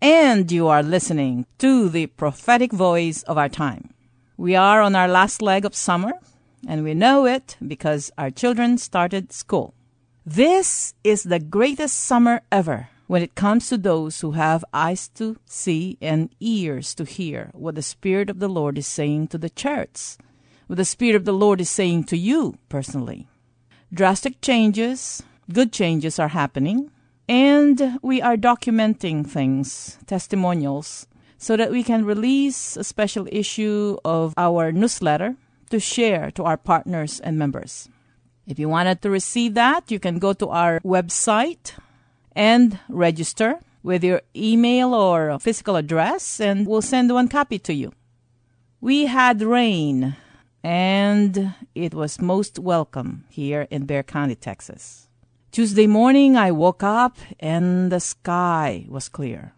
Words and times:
and 0.00 0.50
you 0.50 0.66
are 0.68 0.82
listening 0.82 1.46
to 1.58 1.88
the 1.88 2.06
prophetic 2.06 2.72
voice 2.72 3.22
of 3.24 3.36
our 3.36 3.48
time. 3.48 3.92
We 4.36 4.56
are 4.56 4.80
on 4.80 4.96
our 4.96 5.08
last 5.08 5.42
leg 5.42 5.64
of 5.64 5.74
summer, 5.74 6.12
and 6.66 6.82
we 6.82 6.94
know 6.94 7.26
it 7.26 7.56
because 7.66 8.10
our 8.16 8.30
children 8.30 8.78
started 8.78 9.32
school. 9.32 9.74
This 10.24 10.94
is 11.04 11.24
the 11.24 11.38
greatest 11.38 11.96
summer 11.96 12.40
ever 12.50 12.88
when 13.06 13.22
it 13.22 13.34
comes 13.34 13.68
to 13.68 13.76
those 13.76 14.20
who 14.20 14.32
have 14.32 14.64
eyes 14.72 15.08
to 15.08 15.36
see 15.44 15.98
and 16.00 16.30
ears 16.40 16.94
to 16.94 17.04
hear 17.04 17.50
what 17.52 17.74
the 17.74 17.82
Spirit 17.82 18.30
of 18.30 18.38
the 18.38 18.48
Lord 18.48 18.78
is 18.78 18.86
saying 18.86 19.28
to 19.28 19.38
the 19.38 19.50
church, 19.50 20.16
what 20.66 20.76
the 20.76 20.84
Spirit 20.84 21.16
of 21.16 21.24
the 21.24 21.32
Lord 21.32 21.60
is 21.60 21.68
saying 21.68 22.04
to 22.04 22.16
you 22.16 22.56
personally. 22.68 23.26
Drastic 23.92 24.40
changes, 24.40 25.22
good 25.52 25.72
changes 25.72 26.18
are 26.18 26.28
happening, 26.28 26.90
and 27.30 27.96
we 28.02 28.20
are 28.20 28.36
documenting 28.36 29.24
things, 29.24 29.96
testimonials, 30.08 31.06
so 31.38 31.56
that 31.56 31.70
we 31.70 31.84
can 31.84 32.04
release 32.04 32.76
a 32.76 32.82
special 32.82 33.28
issue 33.30 33.96
of 34.04 34.34
our 34.36 34.72
newsletter 34.72 35.36
to 35.70 35.78
share 35.78 36.32
to 36.32 36.42
our 36.42 36.56
partners 36.56 37.20
and 37.20 37.38
members. 37.38 37.88
If 38.48 38.58
you 38.58 38.68
wanted 38.68 39.00
to 39.02 39.10
receive 39.10 39.54
that, 39.54 39.92
you 39.92 40.00
can 40.00 40.18
go 40.18 40.32
to 40.32 40.48
our 40.48 40.80
website 40.80 41.78
and 42.34 42.80
register 42.88 43.60
with 43.84 44.02
your 44.02 44.22
email 44.34 44.92
or 44.92 45.38
physical 45.38 45.76
address, 45.76 46.40
and 46.40 46.66
we'll 46.66 46.82
send 46.82 47.14
one 47.14 47.28
copy 47.28 47.60
to 47.60 47.72
you. 47.72 47.92
We 48.80 49.06
had 49.06 49.40
rain, 49.40 50.16
and 50.64 51.54
it 51.76 51.94
was 51.94 52.20
most 52.20 52.58
welcome 52.58 53.24
here 53.28 53.68
in 53.70 53.86
Bexar 53.86 54.02
County, 54.02 54.34
Texas. 54.34 55.06
Tuesday 55.52 55.88
morning, 55.88 56.36
I 56.36 56.52
woke 56.52 56.84
up 56.84 57.18
and 57.40 57.90
the 57.90 57.98
sky 57.98 58.86
was 58.88 59.08
clear. 59.08 59.52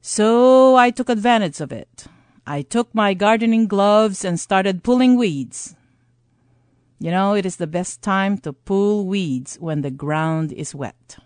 So 0.00 0.74
I 0.76 0.90
took 0.90 1.10
advantage 1.10 1.60
of 1.60 1.70
it. 1.70 2.06
I 2.46 2.62
took 2.62 2.94
my 2.94 3.12
gardening 3.12 3.66
gloves 3.66 4.24
and 4.24 4.40
started 4.40 4.82
pulling 4.82 5.16
weeds. 5.16 5.76
You 6.98 7.10
know, 7.10 7.34
it 7.34 7.44
is 7.44 7.56
the 7.56 7.66
best 7.66 8.00
time 8.00 8.38
to 8.38 8.54
pull 8.54 9.04
weeds 9.04 9.56
when 9.60 9.82
the 9.82 9.90
ground 9.90 10.50
is 10.50 10.74
wet. 10.74 11.18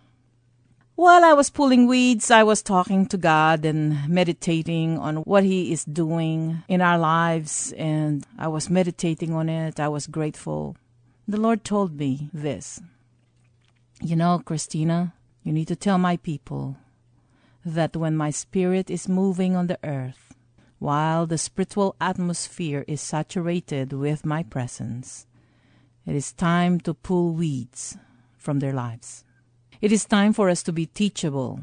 While 0.96 1.24
I 1.24 1.32
was 1.32 1.48
pulling 1.48 1.86
weeds, 1.86 2.32
I 2.32 2.42
was 2.42 2.60
talking 2.60 3.06
to 3.06 3.16
God 3.16 3.64
and 3.64 4.08
meditating 4.08 4.98
on 4.98 5.18
what 5.18 5.44
He 5.44 5.72
is 5.72 5.84
doing 5.84 6.64
in 6.66 6.80
our 6.80 6.98
lives, 6.98 7.72
and 7.78 8.26
I 8.36 8.48
was 8.48 8.68
meditating 8.68 9.32
on 9.32 9.48
it. 9.48 9.78
I 9.78 9.86
was 9.86 10.08
grateful. 10.08 10.76
The 11.28 11.38
Lord 11.38 11.62
told 11.62 11.96
me 11.96 12.30
this 12.32 12.80
You 14.00 14.14
know, 14.14 14.40
Christina, 14.44 15.14
you 15.42 15.52
need 15.52 15.68
to 15.68 15.76
tell 15.76 15.98
my 15.98 16.16
people 16.18 16.76
that 17.64 17.96
when 17.96 18.16
my 18.16 18.30
spirit 18.30 18.90
is 18.90 19.08
moving 19.08 19.56
on 19.56 19.66
the 19.66 19.78
earth, 19.82 20.34
while 20.78 21.26
the 21.26 21.38
spiritual 21.38 21.96
atmosphere 22.00 22.84
is 22.86 23.00
saturated 23.00 23.92
with 23.92 24.24
my 24.24 24.44
presence, 24.44 25.26
it 26.06 26.14
is 26.14 26.32
time 26.32 26.78
to 26.80 26.94
pull 26.94 27.32
weeds 27.32 27.96
from 28.36 28.60
their 28.60 28.72
lives. 28.72 29.24
It 29.80 29.90
is 29.90 30.04
time 30.04 30.32
for 30.32 30.48
us 30.48 30.62
to 30.62 30.72
be 30.72 30.86
teachable. 30.86 31.60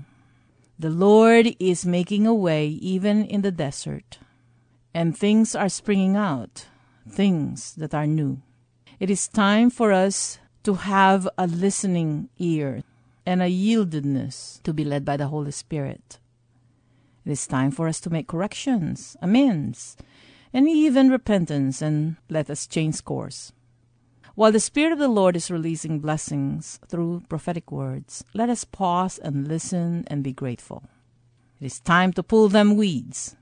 The 0.77 0.89
Lord 0.89 1.55
is 1.57 1.85
making 1.85 2.27
a 2.27 2.33
way 2.33 2.67
even 2.67 3.23
in 3.23 3.41
the 3.41 3.51
desert, 3.51 4.19
and 4.93 5.17
things 5.17 5.55
are 5.55 5.69
springing 5.69 6.17
out, 6.17 6.67
things 7.09 7.73
that 7.75 7.93
are 7.93 8.05
new. 8.05 8.41
It 8.99 9.09
is 9.09 9.29
time 9.29 9.69
for 9.69 9.93
us 9.93 10.39
to 10.65 10.73
have 10.73 11.29
a 11.37 11.45
listening 11.45 12.27
ear 12.39 12.81
and 13.23 13.41
a 13.41 13.45
yieldedness 13.45 14.61
to 14.63 14.73
be 14.73 14.83
led 14.83 15.05
by 15.05 15.15
the 15.15 15.27
Holy 15.27 15.51
Spirit. 15.51 16.17
It 17.23 17.31
is 17.31 17.45
time 17.45 17.69
for 17.69 17.87
us 17.87 17.99
to 18.01 18.09
make 18.09 18.27
corrections, 18.27 19.15
amends, 19.21 19.95
and 20.51 20.67
even 20.67 21.09
repentance, 21.09 21.81
and 21.81 22.17
let 22.29 22.49
us 22.49 22.65
change 22.65 23.03
course. 23.03 23.51
While 24.33 24.51
the 24.51 24.59
Spirit 24.59 24.91
of 24.91 24.99
the 24.99 25.07
Lord 25.07 25.35
is 25.35 25.51
releasing 25.51 25.99
blessings 25.99 26.79
through 26.87 27.23
prophetic 27.29 27.71
words, 27.71 28.23
let 28.33 28.49
us 28.49 28.63
pause 28.63 29.19
and 29.19 29.47
listen 29.47 30.03
and 30.07 30.23
be 30.23 30.33
grateful. 30.33 30.83
It 31.61 31.65
is 31.65 31.79
time 31.79 32.11
to 32.13 32.23
pull 32.23 32.49
them 32.49 32.75
weeds. 32.75 33.35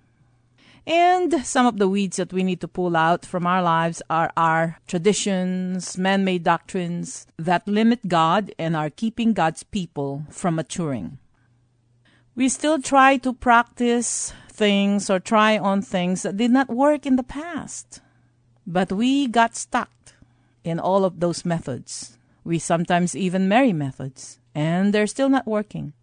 And 0.85 1.45
some 1.45 1.65
of 1.65 1.77
the 1.77 1.87
weeds 1.87 2.17
that 2.17 2.33
we 2.33 2.43
need 2.43 2.59
to 2.59 2.67
pull 2.67 2.97
out 2.97 3.25
from 3.25 3.47
our 3.47 3.61
lives 3.61 4.01
are 4.09 4.31
our 4.35 4.79
traditions, 4.85 5.97
man 5.97 6.25
made 6.25 6.43
doctrines 6.43 7.25
that 7.37 7.67
limit 7.67 8.07
God 8.07 8.51
and 8.59 8.75
are 8.75 8.89
keeping 8.89 9.31
God's 9.31 9.63
people 9.63 10.25
from 10.29 10.55
maturing. 10.55 11.19
We 12.35 12.49
still 12.49 12.81
try 12.81 13.17
to 13.17 13.31
practice 13.31 14.33
things 14.49 15.09
or 15.09 15.19
try 15.19 15.57
on 15.57 15.81
things 15.81 16.23
that 16.23 16.37
did 16.37 16.51
not 16.51 16.69
work 16.69 17.05
in 17.05 17.15
the 17.15 17.23
past, 17.23 18.01
but 18.67 18.91
we 18.91 19.27
got 19.27 19.55
stuck 19.55 19.91
in 20.63 20.79
all 20.79 21.05
of 21.05 21.19
those 21.19 21.45
methods. 21.45 22.17
We 22.43 22.59
sometimes 22.59 23.15
even 23.15 23.47
marry 23.47 23.71
methods, 23.71 24.39
and 24.53 24.93
they're 24.93 25.07
still 25.07 25.29
not 25.29 25.47
working. 25.47 25.93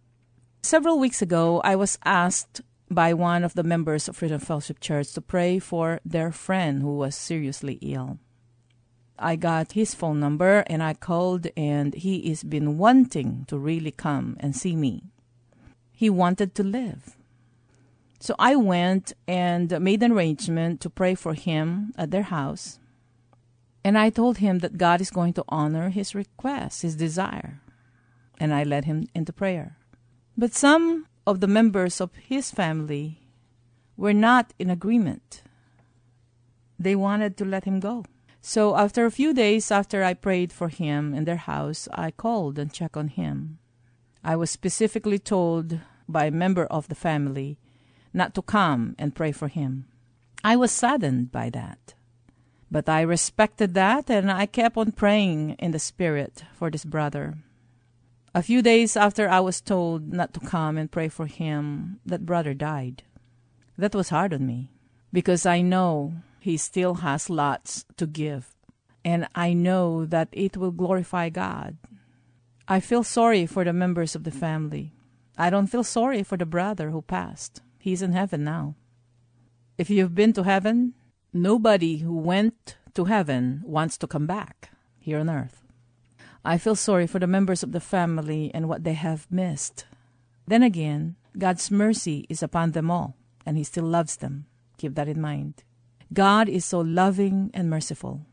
Several 0.63 0.99
weeks 0.99 1.21
ago, 1.21 1.61
I 1.63 1.75
was 1.75 1.99
asked 2.03 2.61
by 2.91 3.13
one 3.13 3.45
of 3.45 3.53
the 3.53 3.63
members 3.63 4.09
of 4.09 4.17
Freedom 4.17 4.39
Fellowship 4.39 4.81
Church 4.81 5.13
to 5.13 5.21
pray 5.21 5.59
for 5.59 6.01
their 6.03 6.29
friend 6.29 6.81
who 6.81 6.97
was 6.97 7.15
seriously 7.15 7.79
ill. 7.81 8.19
I 9.17 9.37
got 9.37 9.71
his 9.71 9.95
phone 9.95 10.19
number 10.19 10.65
and 10.67 10.83
I 10.83 10.93
called, 10.93 11.47
and 11.55 11.93
he 11.93 12.27
has 12.27 12.43
been 12.43 12.77
wanting 12.77 13.45
to 13.47 13.57
really 13.57 13.91
come 13.91 14.35
and 14.41 14.55
see 14.55 14.75
me. 14.75 15.03
He 15.93 16.09
wanted 16.09 16.53
to 16.55 16.63
live. 16.63 17.15
So 18.19 18.35
I 18.37 18.55
went 18.55 19.13
and 19.25 19.79
made 19.79 20.03
an 20.03 20.11
arrangement 20.11 20.81
to 20.81 20.89
pray 20.89 21.15
for 21.15 21.33
him 21.33 21.93
at 21.97 22.11
their 22.11 22.23
house. 22.23 22.77
And 23.85 23.97
I 23.97 24.09
told 24.09 24.39
him 24.39 24.59
that 24.59 24.77
God 24.77 24.99
is 24.99 25.11
going 25.11 25.33
to 25.33 25.45
honor 25.47 25.89
his 25.89 26.13
request, 26.13 26.81
his 26.81 26.95
desire. 26.95 27.61
And 28.37 28.53
I 28.53 28.63
led 28.63 28.85
him 28.85 29.07
into 29.15 29.31
prayer. 29.31 29.77
But 30.37 30.53
some 30.53 31.07
of 31.25 31.39
the 31.39 31.47
members 31.47 32.01
of 32.01 32.15
his 32.15 32.51
family 32.51 33.19
were 33.95 34.13
not 34.13 34.53
in 34.57 34.69
agreement. 34.69 35.43
They 36.79 36.95
wanted 36.95 37.37
to 37.37 37.45
let 37.45 37.65
him 37.65 37.79
go. 37.79 38.05
So 38.41 38.75
after 38.75 39.05
a 39.05 39.11
few 39.11 39.33
days 39.33 39.69
after 39.69 40.03
I 40.03 40.15
prayed 40.15 40.51
for 40.51 40.67
him 40.67 41.13
in 41.13 41.25
their 41.25 41.37
house, 41.37 41.87
I 41.93 42.09
called 42.09 42.57
and 42.57 42.73
checked 42.73 42.97
on 42.97 43.09
him. 43.09 43.59
I 44.23 44.35
was 44.35 44.49
specifically 44.49 45.19
told 45.19 45.79
by 46.09 46.25
a 46.25 46.31
member 46.31 46.65
of 46.65 46.87
the 46.87 46.95
family 46.95 47.59
not 48.13 48.33
to 48.35 48.41
come 48.41 48.95
and 48.97 49.15
pray 49.15 49.31
for 49.31 49.47
him. 49.47 49.85
I 50.43 50.55
was 50.55 50.71
saddened 50.71 51.31
by 51.31 51.51
that. 51.51 51.93
But 52.71 52.89
I 52.89 53.01
respected 53.01 53.73
that 53.75 54.09
and 54.09 54.31
I 54.31 54.45
kept 54.47 54.77
on 54.77 54.93
praying 54.93 55.51
in 55.59 55.71
the 55.71 55.79
spirit 55.79 56.43
for 56.53 56.71
this 56.71 56.85
brother. 56.85 57.37
A 58.33 58.41
few 58.41 58.61
days 58.61 58.95
after 58.95 59.27
I 59.27 59.41
was 59.41 59.59
told 59.59 60.13
not 60.13 60.33
to 60.33 60.39
come 60.39 60.77
and 60.77 60.89
pray 60.89 61.09
for 61.09 61.25
him, 61.25 61.99
that 62.05 62.25
brother 62.25 62.53
died. 62.53 63.03
That 63.77 63.93
was 63.93 64.09
hard 64.09 64.33
on 64.33 64.45
me 64.45 64.71
because 65.11 65.45
I 65.45 65.61
know 65.61 66.13
he 66.39 66.55
still 66.55 66.95
has 67.03 67.29
lots 67.29 67.83
to 67.97 68.07
give 68.07 68.55
and 69.03 69.27
I 69.35 69.53
know 69.53 70.05
that 70.05 70.29
it 70.31 70.55
will 70.55 70.71
glorify 70.71 71.29
God. 71.29 71.77
I 72.67 72.79
feel 72.79 73.03
sorry 73.03 73.45
for 73.45 73.65
the 73.65 73.73
members 73.73 74.15
of 74.15 74.23
the 74.23 74.31
family. 74.31 74.93
I 75.37 75.49
don't 75.49 75.67
feel 75.67 75.83
sorry 75.83 76.23
for 76.23 76.37
the 76.37 76.45
brother 76.45 76.91
who 76.91 77.01
passed. 77.01 77.61
He's 77.79 78.01
in 78.01 78.13
heaven 78.13 78.43
now. 78.43 78.75
If 79.77 79.89
you've 79.89 80.15
been 80.15 80.33
to 80.33 80.43
heaven, 80.43 80.93
nobody 81.33 81.97
who 81.97 82.15
went 82.15 82.77
to 82.93 83.05
heaven 83.05 83.61
wants 83.65 83.97
to 83.97 84.07
come 84.07 84.27
back 84.27 84.71
here 84.99 85.19
on 85.19 85.29
earth. 85.29 85.60
I 86.43 86.57
feel 86.57 86.75
sorry 86.75 87.05
for 87.05 87.19
the 87.19 87.27
members 87.27 87.61
of 87.61 87.71
the 87.71 87.79
family 87.79 88.49
and 88.53 88.67
what 88.67 88.83
they 88.83 88.93
have 88.93 89.27
missed. 89.29 89.85
Then 90.47 90.63
again, 90.63 91.15
God's 91.37 91.69
mercy 91.69 92.25
is 92.29 92.41
upon 92.41 92.71
them 92.71 92.89
all, 92.89 93.15
and 93.45 93.57
He 93.57 93.63
still 93.63 93.85
loves 93.85 94.17
them. 94.17 94.45
Keep 94.77 94.95
that 94.95 95.07
in 95.07 95.21
mind. 95.21 95.63
God 96.13 96.49
is 96.49 96.65
so 96.65 96.79
loving 96.79 97.51
and 97.53 97.69
merciful. 97.69 98.25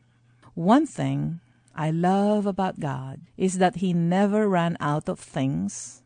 One 0.55 0.85
thing 0.85 1.39
I 1.75 1.91
love 1.91 2.45
about 2.45 2.79
God 2.79 3.21
is 3.37 3.59
that 3.59 3.77
He 3.77 3.93
never 3.93 4.49
ran 4.49 4.75
out 4.79 5.07
of 5.07 5.19
things, 5.19 6.01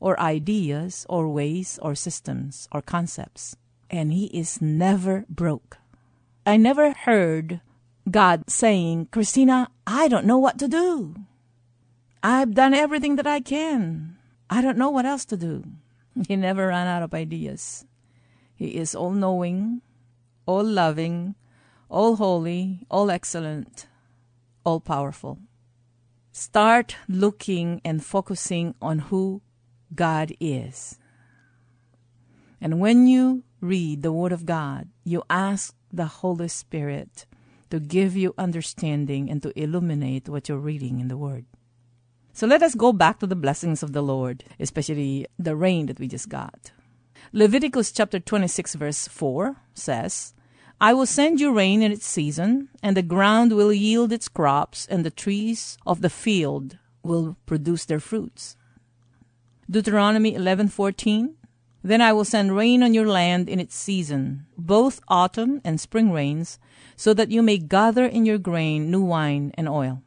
or 0.00 0.18
ideas, 0.18 1.06
or 1.08 1.28
ways, 1.28 1.78
or 1.82 1.94
systems, 1.94 2.68
or 2.72 2.80
concepts. 2.80 3.54
And 3.90 4.12
He 4.12 4.26
is 4.26 4.62
never 4.62 5.24
broke. 5.28 5.76
I 6.46 6.56
never 6.56 6.92
heard 6.92 7.60
God 8.10 8.50
saying, 8.50 9.08
Christina, 9.12 9.70
I 9.86 10.08
don't 10.08 10.26
know 10.26 10.38
what 10.38 10.58
to 10.58 10.68
do. 10.68 11.14
I've 12.26 12.54
done 12.54 12.72
everything 12.72 13.16
that 13.16 13.26
I 13.26 13.40
can. 13.40 14.16
I 14.48 14.62
don't 14.62 14.78
know 14.78 14.88
what 14.88 15.04
else 15.04 15.26
to 15.26 15.36
do. 15.36 15.62
He 16.26 16.36
never 16.36 16.68
ran 16.68 16.86
out 16.86 17.02
of 17.02 17.12
ideas. 17.12 17.84
He 18.56 18.76
is 18.76 18.94
all 18.94 19.10
knowing, 19.10 19.82
all 20.46 20.64
loving, 20.64 21.34
all 21.90 22.16
holy, 22.16 22.86
all 22.90 23.10
excellent, 23.10 23.88
all 24.64 24.80
powerful. 24.80 25.38
Start 26.32 26.96
looking 27.08 27.82
and 27.84 28.02
focusing 28.02 28.74
on 28.80 29.10
who 29.10 29.42
God 29.94 30.32
is. 30.40 30.98
And 32.58 32.80
when 32.80 33.06
you 33.06 33.44
read 33.60 34.00
the 34.00 34.12
Word 34.12 34.32
of 34.32 34.46
God, 34.46 34.88
you 35.04 35.22
ask 35.28 35.74
the 35.92 36.06
Holy 36.06 36.48
Spirit 36.48 37.26
to 37.68 37.78
give 37.78 38.16
you 38.16 38.32
understanding 38.38 39.28
and 39.28 39.42
to 39.42 39.52
illuminate 39.60 40.30
what 40.30 40.48
you're 40.48 40.56
reading 40.56 41.00
in 41.00 41.08
the 41.08 41.18
Word. 41.18 41.44
So 42.36 42.48
let 42.48 42.64
us 42.64 42.74
go 42.74 42.92
back 42.92 43.20
to 43.20 43.28
the 43.28 43.36
blessings 43.36 43.84
of 43.84 43.92
the 43.92 44.02
Lord, 44.02 44.42
especially 44.58 45.24
the 45.38 45.54
rain 45.54 45.86
that 45.86 46.00
we 46.00 46.08
just 46.08 46.28
got. 46.28 46.72
Leviticus 47.32 47.92
chapter 47.92 48.18
26, 48.18 48.74
verse 48.74 49.06
4 49.06 49.54
says, 49.72 50.34
I 50.80 50.94
will 50.94 51.06
send 51.06 51.38
you 51.38 51.54
rain 51.54 51.80
in 51.80 51.92
its 51.92 52.04
season, 52.04 52.70
and 52.82 52.96
the 52.96 53.02
ground 53.02 53.52
will 53.52 53.72
yield 53.72 54.12
its 54.12 54.26
crops, 54.26 54.84
and 54.90 55.04
the 55.04 55.12
trees 55.12 55.78
of 55.86 56.00
the 56.00 56.10
field 56.10 56.76
will 57.04 57.36
produce 57.46 57.84
their 57.84 58.00
fruits. 58.00 58.56
Deuteronomy 59.70 60.34
11:14 60.34 61.34
Then 61.84 62.00
I 62.00 62.12
will 62.12 62.24
send 62.24 62.56
rain 62.56 62.82
on 62.82 62.94
your 62.94 63.06
land 63.06 63.48
in 63.48 63.60
its 63.60 63.76
season, 63.76 64.46
both 64.58 65.00
autumn 65.06 65.60
and 65.62 65.80
spring 65.80 66.10
rains, 66.10 66.58
so 66.96 67.14
that 67.14 67.30
you 67.30 67.42
may 67.42 67.58
gather 67.58 68.04
in 68.04 68.26
your 68.26 68.38
grain 68.38 68.90
new 68.90 69.04
wine 69.04 69.52
and 69.54 69.68
oil. 69.68 70.02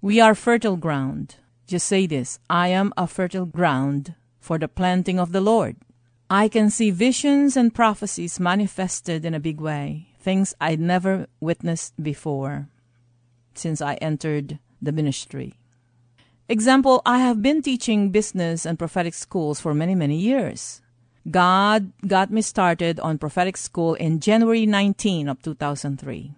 We 0.00 0.20
are 0.20 0.34
fertile 0.34 0.78
ground. 0.78 1.36
Just 1.70 1.86
say 1.86 2.04
this 2.04 2.40
I 2.50 2.66
am 2.66 2.92
a 2.96 3.06
fertile 3.06 3.46
ground 3.46 4.16
for 4.40 4.58
the 4.58 4.66
planting 4.66 5.20
of 5.20 5.30
the 5.30 5.40
Lord. 5.40 5.76
I 6.28 6.48
can 6.48 6.68
see 6.68 6.90
visions 6.90 7.56
and 7.56 7.72
prophecies 7.72 8.40
manifested 8.40 9.24
in 9.24 9.34
a 9.34 9.38
big 9.38 9.60
way, 9.60 10.08
things 10.18 10.52
I'd 10.60 10.80
never 10.80 11.28
witnessed 11.38 11.94
before 12.02 12.66
since 13.54 13.80
I 13.80 13.94
entered 14.02 14.58
the 14.82 14.90
ministry. 14.90 15.54
Example, 16.48 17.02
I 17.06 17.18
have 17.18 17.40
been 17.40 17.62
teaching 17.62 18.10
business 18.10 18.66
and 18.66 18.76
prophetic 18.76 19.14
schools 19.14 19.60
for 19.60 19.72
many, 19.72 19.94
many 19.94 20.16
years. 20.16 20.82
God 21.30 21.92
got 22.04 22.32
me 22.32 22.42
started 22.42 22.98
on 22.98 23.16
prophetic 23.16 23.56
school 23.56 23.94
in 23.94 24.18
January 24.18 24.66
19 24.66 25.28
of 25.28 25.40
2003 25.40 26.34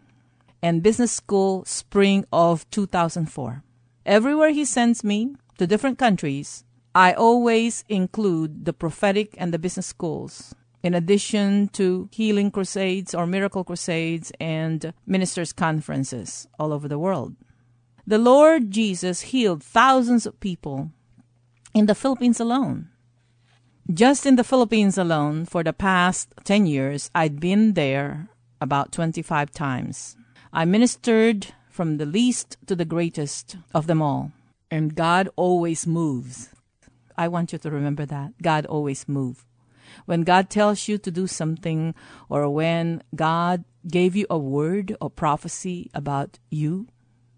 and 0.61 0.83
business 0.83 1.11
school 1.11 1.65
spring 1.65 2.27
of 2.31 2.69
2004. 2.69 3.65
Everywhere 4.05 4.51
he 4.51 4.65
sends 4.65 5.05
me 5.05 5.37
to 5.59 5.67
different 5.67 5.99
countries, 5.99 6.65
I 6.95 7.13
always 7.13 7.85
include 7.89 8.65
the 8.65 8.73
prophetic 8.73 9.35
and 9.39 9.55
the 9.55 9.59
business 9.59 9.87
schools, 9.87 10.55
in 10.83 10.93
addition 10.93 11.69
to 11.75 12.09
healing 12.11 12.51
crusades 12.51 13.15
or 13.15 13.27
miracle 13.27 13.65
crusades 13.65 14.33
and 14.41 14.93
ministers' 15.07 15.53
conferences 15.53 16.49
all 16.59 16.73
over 16.73 16.89
the 16.89 16.99
world. 16.99 17.37
The 18.05 18.19
Lord 18.19 18.73
Jesus 18.73 19.31
healed 19.31 19.63
thousands 19.63 20.27
of 20.27 20.41
people 20.41 20.91
in 21.73 21.87
the 21.87 21.95
Philippines 21.95 22.41
alone. 22.41 22.89
Just 23.93 24.27
in 24.27 24.37
the 24.37 24.45
Philippines 24.45 24.99
alone, 24.99 25.45
for 25.45 25.63
the 25.63 25.73
past 25.73 26.35
10 26.45 26.67
years, 26.67 27.11
I'd 27.15 27.39
been 27.39 27.75
there 27.75 28.29
about 28.61 28.91
25 28.91 29.53
times. 29.53 30.17
I 30.53 30.65
ministered 30.65 31.55
from 31.73 31.97
the 31.97 32.05
least 32.07 32.59
to 32.67 32.77
the 32.77 32.85
greatest 32.85 33.57
of 33.75 33.87
them 33.87 34.03
all. 34.03 34.31
And 34.71 34.95
God 34.95 35.29
always 35.37 35.87
moves. 35.87 36.51
I 37.17 37.29
want 37.29 37.53
you 37.53 37.59
to 37.59 37.71
remember 37.71 38.05
that. 38.07 38.33
God 38.43 38.67
always 38.67 39.09
moves. 39.09 39.45
When 40.05 40.23
God 40.23 40.51
tells 40.51 40.87
you 40.87 40.99
to 40.99 41.11
do 41.11 41.27
something, 41.27 41.95
or 42.29 42.49
when 42.49 43.03
God 43.15 43.65
gave 43.89 44.15
you 44.15 44.27
a 44.29 44.39
word 44.39 44.97
or 45.01 45.11
prophecy 45.11 45.91
about 45.95 46.39
you, 46.51 46.89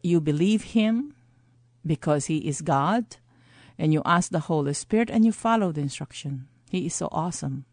you 0.03 0.21
believe 0.21 0.75
Him 0.75 1.15
because 1.87 2.27
He 2.27 2.39
is 2.39 2.61
God, 2.61 3.17
and 3.79 3.93
you 3.93 4.03
ask 4.05 4.31
the 4.31 4.51
Holy 4.51 4.75
Spirit 4.75 5.11
and 5.11 5.25
you 5.25 5.33
follow 5.33 5.73
the 5.73 5.81
instruction. 5.81 6.47
He 6.71 6.87
is 6.87 6.95
so 6.95 7.09
awesome. 7.11 7.67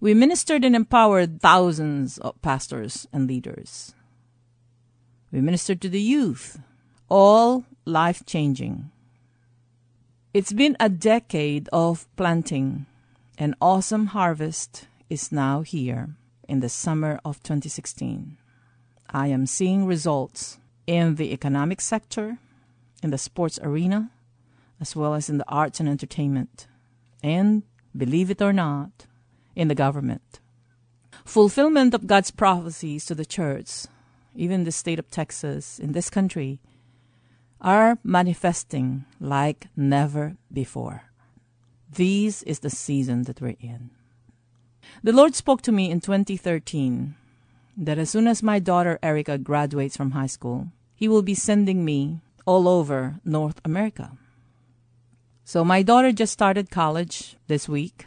We 0.00 0.12
ministered 0.12 0.64
and 0.64 0.76
empowered 0.76 1.40
thousands 1.40 2.18
of 2.18 2.40
pastors 2.42 3.06
and 3.12 3.26
leaders. 3.26 3.94
We 5.34 5.40
ministered 5.40 5.80
to 5.80 5.88
the 5.88 6.00
youth, 6.00 6.60
all 7.08 7.64
life 7.84 8.24
changing. 8.24 8.92
It's 10.32 10.52
been 10.52 10.76
a 10.78 10.88
decade 10.88 11.68
of 11.72 12.06
planting. 12.14 12.86
An 13.36 13.56
awesome 13.60 14.14
harvest 14.14 14.86
is 15.10 15.32
now 15.32 15.62
here 15.62 16.14
in 16.48 16.60
the 16.60 16.68
summer 16.68 17.18
of 17.24 17.42
2016. 17.42 18.36
I 19.10 19.26
am 19.26 19.46
seeing 19.46 19.86
results 19.86 20.58
in 20.86 21.16
the 21.16 21.32
economic 21.32 21.80
sector, 21.80 22.38
in 23.02 23.10
the 23.10 23.18
sports 23.18 23.58
arena, 23.60 24.12
as 24.80 24.94
well 24.94 25.14
as 25.14 25.28
in 25.28 25.38
the 25.38 25.50
arts 25.50 25.80
and 25.80 25.88
entertainment, 25.88 26.68
and, 27.24 27.64
believe 27.96 28.30
it 28.30 28.40
or 28.40 28.52
not, 28.52 29.06
in 29.56 29.66
the 29.66 29.74
government. 29.74 30.38
Fulfillment 31.24 31.92
of 31.92 32.06
God's 32.06 32.30
prophecies 32.30 33.04
to 33.06 33.16
the 33.16 33.26
church, 33.26 33.86
even 34.34 34.64
the 34.64 34.72
state 34.72 34.98
of 34.98 35.10
Texas, 35.10 35.78
in 35.78 35.92
this 35.92 36.10
country, 36.10 36.60
are 37.60 37.98
manifesting 38.04 39.04
like 39.20 39.68
never 39.76 40.36
before. 40.52 41.04
This 41.90 42.42
is 42.42 42.60
the 42.60 42.70
season 42.70 43.22
that 43.22 43.40
we're 43.40 43.56
in. 43.60 43.90
The 45.02 45.12
Lord 45.12 45.34
spoke 45.34 45.62
to 45.62 45.72
me 45.72 45.90
in 45.90 46.00
2013 46.00 47.14
that 47.76 47.98
as 47.98 48.10
soon 48.10 48.26
as 48.26 48.42
my 48.42 48.58
daughter 48.58 48.98
Erica 49.02 49.38
graduates 49.38 49.96
from 49.96 50.12
high 50.12 50.26
school, 50.26 50.68
He 50.94 51.08
will 51.08 51.22
be 51.22 51.34
sending 51.34 51.84
me 51.84 52.20
all 52.46 52.68
over 52.68 53.20
North 53.24 53.60
America. 53.64 54.12
So 55.44 55.64
my 55.64 55.82
daughter 55.82 56.12
just 56.12 56.32
started 56.32 56.70
college 56.70 57.36
this 57.48 57.68
week, 57.68 58.06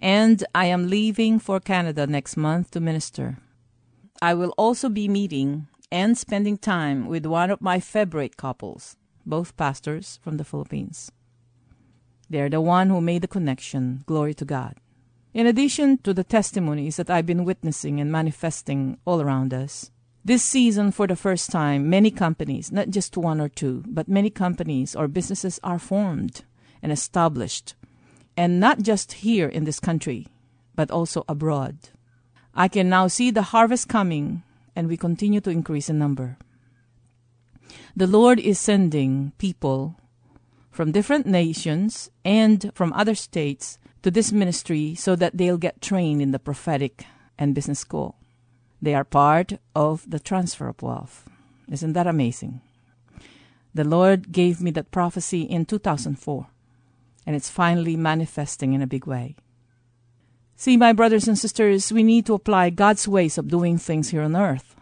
and 0.00 0.44
I 0.54 0.66
am 0.66 0.88
leaving 0.88 1.38
for 1.38 1.60
Canada 1.60 2.06
next 2.06 2.36
month 2.36 2.72
to 2.72 2.80
minister. 2.80 3.38
I 4.24 4.32
will 4.32 4.54
also 4.56 4.88
be 4.88 5.06
meeting 5.06 5.66
and 5.92 6.16
spending 6.16 6.56
time 6.56 7.08
with 7.08 7.26
one 7.26 7.50
of 7.50 7.60
my 7.60 7.78
favorite 7.78 8.38
couples, 8.38 8.96
both 9.26 9.54
pastors 9.58 10.18
from 10.22 10.38
the 10.38 10.44
Philippines. 10.44 11.12
They're 12.30 12.48
the 12.48 12.62
one 12.62 12.88
who 12.88 13.02
made 13.02 13.20
the 13.20 13.28
connection. 13.28 14.02
Glory 14.06 14.32
to 14.32 14.46
God. 14.46 14.76
In 15.34 15.46
addition 15.46 15.98
to 16.04 16.14
the 16.14 16.24
testimonies 16.24 16.96
that 16.96 17.10
I've 17.10 17.26
been 17.26 17.44
witnessing 17.44 18.00
and 18.00 18.10
manifesting 18.10 18.96
all 19.04 19.20
around 19.20 19.52
us, 19.52 19.90
this 20.24 20.42
season, 20.42 20.90
for 20.90 21.06
the 21.06 21.16
first 21.16 21.50
time, 21.50 21.90
many 21.90 22.10
companies, 22.10 22.72
not 22.72 22.88
just 22.88 23.18
one 23.18 23.42
or 23.42 23.50
two, 23.50 23.84
but 23.86 24.08
many 24.08 24.30
companies 24.30 24.96
or 24.96 25.06
businesses 25.06 25.60
are 25.62 25.78
formed 25.78 26.44
and 26.82 26.90
established, 26.90 27.74
and 28.38 28.58
not 28.58 28.80
just 28.80 29.20
here 29.20 29.48
in 29.48 29.64
this 29.64 29.80
country, 29.80 30.28
but 30.74 30.90
also 30.90 31.26
abroad. 31.28 31.76
I 32.54 32.68
can 32.68 32.88
now 32.88 33.08
see 33.08 33.30
the 33.30 33.50
harvest 33.54 33.88
coming 33.88 34.42
and 34.76 34.88
we 34.88 34.96
continue 34.96 35.40
to 35.40 35.50
increase 35.50 35.88
in 35.88 35.98
number. 35.98 36.38
The 37.96 38.06
Lord 38.06 38.38
is 38.38 38.58
sending 38.58 39.32
people 39.38 39.96
from 40.70 40.92
different 40.92 41.26
nations 41.26 42.10
and 42.24 42.70
from 42.74 42.92
other 42.92 43.14
states 43.14 43.78
to 44.02 44.10
this 44.10 44.32
ministry 44.32 44.94
so 44.94 45.16
that 45.16 45.36
they'll 45.36 45.58
get 45.58 45.80
trained 45.80 46.20
in 46.20 46.30
the 46.30 46.38
prophetic 46.38 47.06
and 47.38 47.54
business 47.54 47.80
school. 47.80 48.16
They 48.82 48.94
are 48.94 49.04
part 49.04 49.54
of 49.74 50.08
the 50.08 50.20
transfer 50.20 50.68
of 50.68 50.82
wealth. 50.82 51.28
Isn't 51.70 51.94
that 51.94 52.06
amazing? 52.06 52.60
The 53.72 53.84
Lord 53.84 54.30
gave 54.30 54.60
me 54.60 54.70
that 54.72 54.90
prophecy 54.90 55.42
in 55.42 55.64
2004. 55.64 56.46
And 57.26 57.34
it's 57.34 57.48
finally 57.48 57.96
manifesting 57.96 58.74
in 58.74 58.82
a 58.82 58.86
big 58.86 59.06
way. 59.06 59.36
See, 60.56 60.76
my 60.76 60.92
brothers 60.92 61.26
and 61.26 61.38
sisters, 61.38 61.92
we 61.92 62.02
need 62.02 62.26
to 62.26 62.34
apply 62.34 62.70
God's 62.70 63.08
ways 63.08 63.38
of 63.38 63.48
doing 63.48 63.76
things 63.76 64.10
here 64.10 64.22
on 64.22 64.36
earth. 64.36 64.76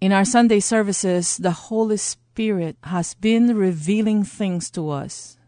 In 0.00 0.12
our 0.12 0.24
Sunday 0.24 0.60
services, 0.60 1.38
the 1.38 1.52
Holy 1.52 1.96
Spirit 1.96 2.76
has 2.84 3.14
been 3.14 3.56
revealing 3.56 4.24
things 4.24 4.70
to 4.72 4.90
us. 4.90 5.38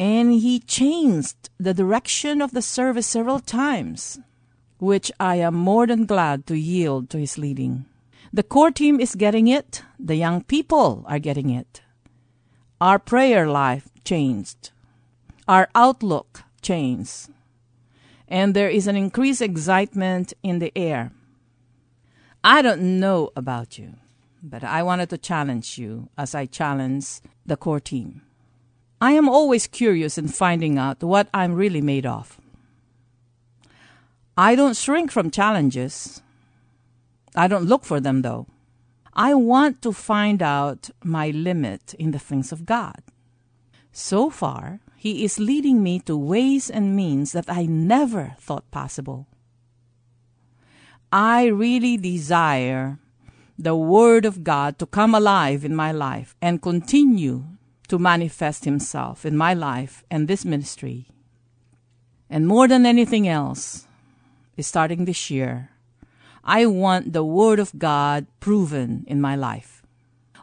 And 0.00 0.32
He 0.32 0.60
changed 0.60 1.50
the 1.58 1.74
direction 1.74 2.40
of 2.40 2.52
the 2.52 2.62
service 2.62 3.06
several 3.06 3.40
times, 3.40 4.18
which 4.78 5.12
I 5.20 5.36
am 5.36 5.54
more 5.54 5.86
than 5.86 6.06
glad 6.06 6.46
to 6.46 6.58
yield 6.58 7.10
to 7.10 7.18
His 7.18 7.36
leading. 7.36 7.84
The 8.32 8.42
core 8.42 8.70
team 8.70 9.00
is 9.00 9.14
getting 9.14 9.48
it, 9.48 9.82
the 9.98 10.16
young 10.16 10.44
people 10.44 11.04
are 11.06 11.18
getting 11.18 11.50
it. 11.50 11.82
Our 12.80 12.98
prayer 12.98 13.48
life 13.48 13.88
changed, 14.04 14.70
our 15.46 15.68
outlook 15.74 16.42
changed 16.62 17.30
and 18.28 18.54
there 18.54 18.68
is 18.68 18.86
an 18.86 18.96
increased 18.96 19.42
excitement 19.42 20.34
in 20.42 20.58
the 20.58 20.72
air. 20.76 21.10
I 22.44 22.62
don't 22.62 23.00
know 23.00 23.30
about 23.34 23.78
you, 23.78 23.94
but 24.42 24.62
I 24.62 24.82
wanted 24.82 25.10
to 25.10 25.18
challenge 25.18 25.78
you 25.78 26.08
as 26.16 26.34
I 26.34 26.46
challenge 26.46 27.20
the 27.44 27.56
core 27.56 27.80
team. 27.80 28.22
I 29.00 29.12
am 29.12 29.28
always 29.28 29.66
curious 29.66 30.18
in 30.18 30.28
finding 30.28 30.78
out 30.78 31.02
what 31.02 31.28
I'm 31.32 31.54
really 31.54 31.80
made 31.80 32.04
of. 32.04 32.40
I 34.36 34.54
don't 34.54 34.76
shrink 34.76 35.10
from 35.10 35.30
challenges. 35.30 36.22
I 37.34 37.48
don't 37.48 37.64
look 37.64 37.84
for 37.84 38.00
them, 38.00 38.22
though. 38.22 38.46
I 39.14 39.34
want 39.34 39.82
to 39.82 39.92
find 39.92 40.42
out 40.42 40.90
my 41.02 41.30
limit 41.30 41.94
in 41.94 42.12
the 42.12 42.18
things 42.20 42.52
of 42.52 42.66
God. 42.66 43.02
So 43.90 44.30
far, 44.30 44.80
he 44.98 45.22
is 45.22 45.38
leading 45.38 45.80
me 45.80 46.00
to 46.00 46.16
ways 46.16 46.68
and 46.68 46.96
means 46.96 47.30
that 47.30 47.46
I 47.46 47.66
never 47.66 48.34
thought 48.40 48.68
possible. 48.72 49.28
I 51.12 51.46
really 51.46 51.96
desire 51.96 52.98
the 53.56 53.76
Word 53.76 54.24
of 54.24 54.42
God 54.42 54.76
to 54.80 54.86
come 54.86 55.14
alive 55.14 55.64
in 55.64 55.74
my 55.74 55.92
life 55.92 56.34
and 56.42 56.60
continue 56.60 57.44
to 57.86 57.98
manifest 57.98 58.64
Himself 58.64 59.24
in 59.24 59.36
my 59.36 59.54
life 59.54 60.02
and 60.10 60.26
this 60.26 60.44
ministry. 60.44 61.06
And 62.28 62.48
more 62.48 62.66
than 62.66 62.84
anything 62.84 63.28
else, 63.28 63.86
starting 64.58 65.04
this 65.04 65.30
year, 65.30 65.70
I 66.42 66.66
want 66.66 67.12
the 67.12 67.24
Word 67.24 67.60
of 67.60 67.78
God 67.78 68.26
proven 68.40 69.04
in 69.06 69.20
my 69.20 69.36
life. 69.36 69.80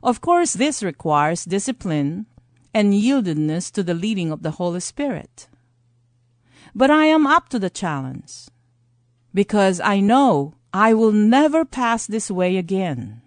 Of 0.02 0.22
course, 0.22 0.54
this 0.54 0.82
requires 0.82 1.44
discipline 1.44 2.28
and 2.76 2.94
yieldedness 2.94 3.72
to 3.72 3.82
the 3.82 3.94
leading 3.94 4.34
of 4.34 4.44
the 4.44 4.52
Holy 4.52 4.82
Spirit. 4.82 5.48
But 6.76 6.92
I 6.92 7.06
am 7.06 7.26
up 7.26 7.48
to 7.50 7.58
the 7.58 7.70
challenge 7.70 8.50
because 9.34 9.80
I 9.80 10.02
know 10.02 10.56
I 10.74 10.94
will 10.94 11.14
never 11.14 11.64
pass 11.64 12.06
this 12.06 12.30
way 12.30 12.58
again. 12.58 13.22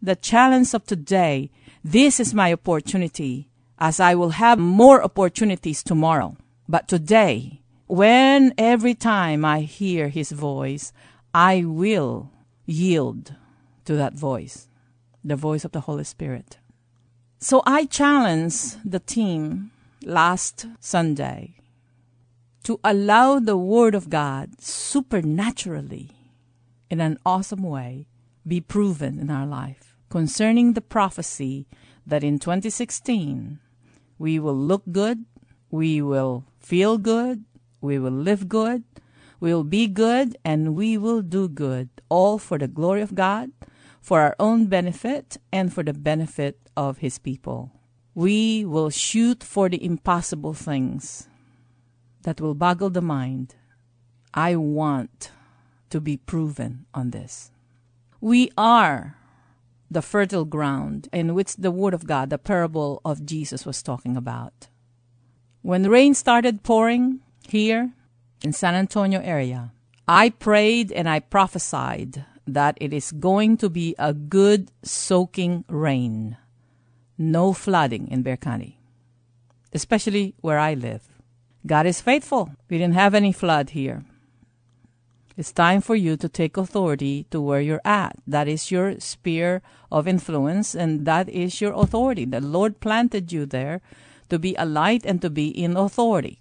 The 0.00 0.16
challenge 0.16 0.72
of 0.72 0.86
today, 0.86 1.50
this 1.84 2.18
is 2.18 2.32
my 2.32 2.50
opportunity 2.54 3.50
as 3.78 4.00
I 4.00 4.14
will 4.14 4.30
have 4.30 4.58
more 4.58 5.04
opportunities 5.04 5.82
tomorrow. 5.82 6.38
But 6.66 6.88
today, 6.88 7.60
when 7.86 8.54
every 8.56 8.94
time 8.94 9.44
I 9.44 9.60
hear 9.60 10.08
his 10.08 10.32
voice, 10.32 10.94
I 11.34 11.64
will 11.66 12.30
yield 12.64 13.34
to 13.84 13.96
that 13.96 14.14
voice, 14.14 14.66
the 15.22 15.36
voice 15.36 15.66
of 15.66 15.72
the 15.72 15.80
Holy 15.80 16.04
Spirit. 16.04 16.56
So 17.44 17.62
I 17.66 17.84
challenged 17.84 18.90
the 18.90 19.00
team 19.00 19.70
last 20.02 20.64
Sunday 20.80 21.60
to 22.62 22.80
allow 22.82 23.38
the 23.38 23.58
Word 23.58 23.94
of 23.94 24.08
God 24.08 24.62
supernaturally, 24.62 26.08
in 26.88 27.02
an 27.02 27.18
awesome 27.26 27.62
way, 27.62 28.06
be 28.48 28.62
proven 28.62 29.18
in 29.18 29.28
our 29.28 29.44
life 29.44 29.94
concerning 30.08 30.72
the 30.72 30.80
prophecy 30.80 31.66
that 32.06 32.24
in 32.24 32.38
2016 32.38 33.58
we 34.16 34.38
will 34.38 34.56
look 34.56 34.84
good, 34.90 35.26
we 35.70 36.00
will 36.00 36.44
feel 36.58 36.96
good, 36.96 37.44
we 37.82 37.98
will 37.98 38.16
live 38.16 38.48
good, 38.48 38.84
we 39.38 39.52
will 39.52 39.68
be 39.68 39.86
good, 39.86 40.34
and 40.46 40.74
we 40.74 40.96
will 40.96 41.20
do 41.20 41.46
good, 41.48 41.90
all 42.08 42.38
for 42.38 42.56
the 42.56 42.68
glory 42.68 43.02
of 43.02 43.14
God, 43.14 43.50
for 44.00 44.22
our 44.22 44.34
own 44.40 44.64
benefit, 44.64 45.36
and 45.52 45.70
for 45.70 45.82
the 45.82 45.92
benefit 45.92 46.63
of 46.76 46.98
his 46.98 47.18
people. 47.18 47.72
We 48.14 48.64
will 48.64 48.90
shoot 48.90 49.42
for 49.42 49.68
the 49.68 49.84
impossible 49.84 50.54
things 50.54 51.28
that 52.22 52.40
will 52.40 52.54
boggle 52.54 52.90
the 52.90 53.02
mind. 53.02 53.54
I 54.32 54.56
want 54.56 55.30
to 55.90 56.00
be 56.00 56.16
proven 56.16 56.86
on 56.94 57.10
this. 57.10 57.50
We 58.20 58.50
are 58.56 59.16
the 59.90 60.02
fertile 60.02 60.44
ground 60.44 61.08
in 61.12 61.34
which 61.34 61.56
the 61.56 61.70
Word 61.70 61.94
of 61.94 62.06
God, 62.06 62.30
the 62.30 62.38
parable 62.38 63.00
of 63.04 63.26
Jesus, 63.26 63.66
was 63.66 63.82
talking 63.82 64.16
about. 64.16 64.68
When 65.62 65.88
rain 65.88 66.14
started 66.14 66.62
pouring 66.62 67.20
here 67.48 67.92
in 68.42 68.52
San 68.52 68.74
Antonio 68.74 69.20
area, 69.20 69.72
I 70.06 70.30
prayed 70.30 70.92
and 70.92 71.08
I 71.08 71.20
prophesied 71.20 72.24
that 72.46 72.76
it 72.80 72.92
is 72.92 73.12
going 73.12 73.56
to 73.58 73.70
be 73.70 73.94
a 73.98 74.12
good 74.12 74.70
soaking 74.82 75.64
rain 75.68 76.36
no 77.18 77.52
flooding 77.52 78.08
in 78.08 78.22
Bexar 78.22 78.36
County, 78.36 78.78
especially 79.72 80.34
where 80.40 80.58
I 80.58 80.74
live. 80.74 81.02
God 81.66 81.86
is 81.86 82.00
faithful. 82.00 82.50
We 82.68 82.78
didn't 82.78 82.94
have 82.94 83.14
any 83.14 83.32
flood 83.32 83.70
here. 83.70 84.04
It's 85.36 85.50
time 85.50 85.80
for 85.80 85.96
you 85.96 86.16
to 86.16 86.28
take 86.28 86.56
authority 86.56 87.26
to 87.30 87.40
where 87.40 87.60
you're 87.60 87.80
at. 87.84 88.16
That 88.26 88.46
is 88.46 88.70
your 88.70 89.00
sphere 89.00 89.62
of 89.90 90.06
influence, 90.06 90.74
and 90.76 91.06
that 91.06 91.28
is 91.28 91.60
your 91.60 91.72
authority. 91.72 92.24
The 92.24 92.40
Lord 92.40 92.78
planted 92.78 93.32
you 93.32 93.44
there 93.44 93.80
to 94.28 94.38
be 94.38 94.54
a 94.56 94.64
light 94.64 95.04
and 95.04 95.20
to 95.22 95.30
be 95.30 95.48
in 95.48 95.76
authority. 95.76 96.38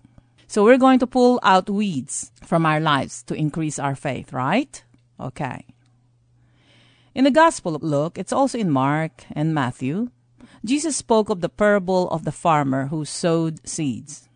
So 0.48 0.64
we're 0.64 0.78
going 0.78 1.00
to 1.00 1.08
pull 1.08 1.40
out 1.42 1.70
weeds 1.70 2.32
from 2.46 2.66
our 2.66 2.80
lives 2.80 3.24
to 3.24 3.34
increase 3.34 3.80
our 3.80 3.96
faith, 3.96 4.32
right? 4.32 4.84
Okay. 5.20 5.66
In 7.16 7.24
the 7.24 7.32
Gospel 7.32 7.76
of 7.76 7.82
Luke, 7.82 8.18
it's 8.18 8.34
also 8.34 8.60
in 8.60 8.70
Mark 8.70 9.26
and 9.32 9.56
Matthew, 9.56 10.10
Jesus 10.66 10.96
spoke 10.96 11.30
of 11.30 11.42
the 11.42 11.50
parable 11.50 12.10
of 12.10 12.24
the 12.24 12.32
farmer 12.32 12.88
who 12.88 13.04
sowed 13.06 13.68
seeds. 13.68 14.30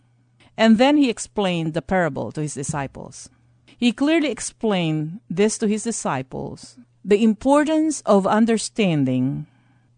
And 0.58 0.78
then 0.78 0.98
he 0.98 1.10
explained 1.10 1.74
the 1.74 1.82
parable 1.82 2.32
to 2.34 2.42
his 2.42 2.56
disciples. 2.56 3.30
He 3.78 3.92
clearly 3.92 4.30
explained 4.30 5.22
this 5.30 5.58
to 5.60 5.68
his 5.68 5.84
disciples 5.84 6.78
the 7.06 7.24
importance 7.24 8.02
of 8.02 8.28
understanding, 8.28 9.48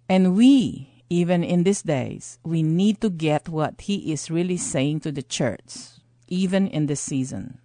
and 0.07 0.36
we, 0.36 1.03
even 1.09 1.43
in 1.43 1.63
these 1.63 1.81
days, 1.81 2.38
we 2.43 2.62
need 2.62 3.01
to 3.01 3.09
get 3.09 3.50
what 3.50 3.81
he 3.81 4.13
is 4.13 4.29
really 4.29 4.57
saying 4.57 5.00
to 5.00 5.12
the 5.12 5.24
church, 5.24 5.98
even 6.27 6.67
in 6.67 6.86
this 6.86 7.01
season. 7.01 7.57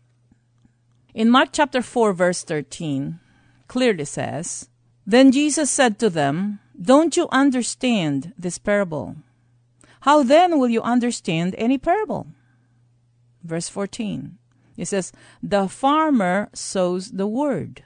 In 1.12 1.28
Mark 1.28 1.50
chapter 1.52 1.82
4, 1.82 2.14
verse 2.14 2.42
13, 2.42 3.20
clearly 3.68 4.06
says, 4.06 4.70
Then 5.06 5.30
Jesus 5.30 5.70
said 5.70 5.98
to 5.98 6.08
them, 6.08 6.60
don't 6.80 7.16
you 7.16 7.28
understand 7.30 8.32
this 8.38 8.58
parable? 8.58 9.16
How 10.00 10.22
then 10.22 10.58
will 10.58 10.68
you 10.68 10.82
understand 10.82 11.54
any 11.56 11.78
parable? 11.78 12.26
Verse 13.42 13.68
14. 13.68 14.38
It 14.76 14.86
says, 14.86 15.12
The 15.42 15.68
farmer 15.68 16.48
sows 16.52 17.12
the 17.12 17.26
word. 17.26 17.84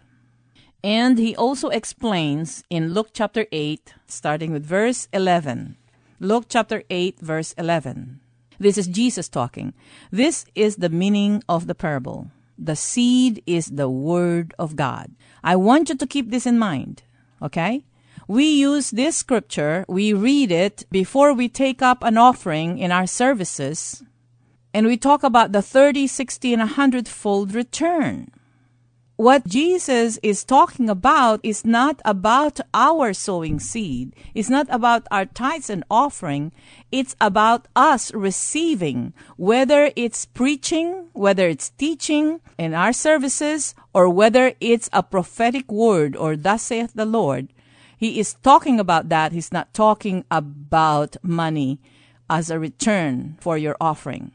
And 0.82 1.18
he 1.18 1.34
also 1.36 1.68
explains 1.68 2.64
in 2.70 2.94
Luke 2.94 3.10
chapter 3.12 3.46
8, 3.52 3.94
starting 4.06 4.52
with 4.52 4.64
verse 4.64 5.08
11. 5.12 5.76
Luke 6.20 6.46
chapter 6.48 6.82
8, 6.88 7.20
verse 7.20 7.52
11. 7.58 8.20
This 8.58 8.78
is 8.78 8.88
Jesus 8.88 9.28
talking. 9.28 9.74
This 10.10 10.44
is 10.54 10.76
the 10.76 10.88
meaning 10.88 11.42
of 11.48 11.66
the 11.66 11.74
parable. 11.74 12.30
The 12.58 12.74
seed 12.74 13.42
is 13.46 13.66
the 13.66 13.88
word 13.88 14.54
of 14.58 14.74
God. 14.74 15.12
I 15.44 15.54
want 15.56 15.88
you 15.88 15.96
to 15.96 16.06
keep 16.06 16.30
this 16.30 16.46
in 16.46 16.58
mind, 16.58 17.02
okay? 17.40 17.84
We 18.28 18.44
use 18.44 18.90
this 18.90 19.16
scripture, 19.16 19.86
we 19.88 20.12
read 20.12 20.52
it 20.52 20.84
before 20.90 21.32
we 21.32 21.48
take 21.48 21.80
up 21.80 22.04
an 22.04 22.18
offering 22.18 22.76
in 22.76 22.92
our 22.92 23.06
services, 23.06 24.02
and 24.74 24.86
we 24.86 24.98
talk 24.98 25.22
about 25.22 25.52
the 25.52 25.62
30, 25.62 26.06
60, 26.06 26.52
and 26.52 26.60
100 26.60 27.08
fold 27.08 27.54
return. 27.54 28.30
What 29.16 29.46
Jesus 29.46 30.18
is 30.22 30.44
talking 30.44 30.90
about 30.90 31.40
is 31.42 31.64
not 31.64 32.02
about 32.04 32.60
our 32.74 33.14
sowing 33.14 33.58
seed. 33.58 34.14
It's 34.34 34.50
not 34.50 34.66
about 34.68 35.06
our 35.10 35.24
tithes 35.24 35.70
and 35.70 35.82
offering. 35.90 36.52
It's 36.92 37.16
about 37.22 37.66
us 37.74 38.12
receiving, 38.12 39.14
whether 39.38 39.90
it's 39.96 40.26
preaching, 40.26 41.08
whether 41.14 41.48
it's 41.48 41.70
teaching 41.70 42.42
in 42.58 42.74
our 42.74 42.92
services, 42.92 43.74
or 43.94 44.10
whether 44.10 44.52
it's 44.60 44.90
a 44.92 45.02
prophetic 45.02 45.72
word 45.72 46.14
or 46.14 46.36
thus 46.36 46.64
saith 46.64 46.92
the 46.92 47.06
Lord 47.06 47.48
he 47.98 48.18
is 48.20 48.34
talking 48.42 48.78
about 48.80 49.08
that. 49.10 49.32
He's 49.32 49.52
not 49.52 49.74
talking 49.74 50.24
about 50.30 51.16
money 51.22 51.80
as 52.30 52.48
a 52.48 52.58
return 52.58 53.36
for 53.40 53.58
your 53.58 53.76
offering. 53.80 54.32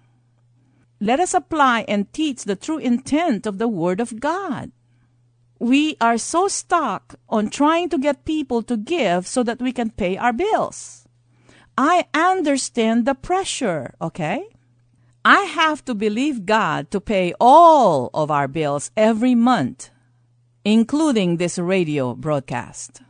let 1.03 1.19
us 1.19 1.33
apply 1.33 1.83
and 1.89 2.11
teach 2.13 2.45
the 2.45 2.55
true 2.55 2.77
intent 2.77 3.45
of 3.45 3.57
the 3.57 3.67
Word 3.67 3.99
of 3.99 4.21
God. 4.21 4.71
We 5.59 5.97
are 5.99 6.17
so 6.17 6.47
stuck 6.47 7.15
on 7.27 7.49
trying 7.49 7.89
to 7.89 7.97
get 7.97 8.23
people 8.23 8.63
to 8.63 8.77
give 8.77 9.27
so 9.27 9.43
that 9.43 9.61
we 9.61 9.73
can 9.73 9.91
pay 9.91 10.15
our 10.15 10.31
bills. 10.31 11.05
I 11.77 12.05
understand 12.13 13.03
the 13.05 13.15
pressure, 13.15 13.93
okay? 13.99 14.47
I 15.25 15.41
have 15.43 15.83
to 15.85 15.93
believe 15.93 16.45
God 16.45 16.89
to 16.91 17.01
pay 17.01 17.33
all 17.39 18.09
of 18.13 18.31
our 18.31 18.47
bills 18.47 18.91
every 18.95 19.35
month, 19.35 19.89
including 20.63 21.35
this 21.35 21.59
radio 21.59 22.15
broadcast. 22.15 23.01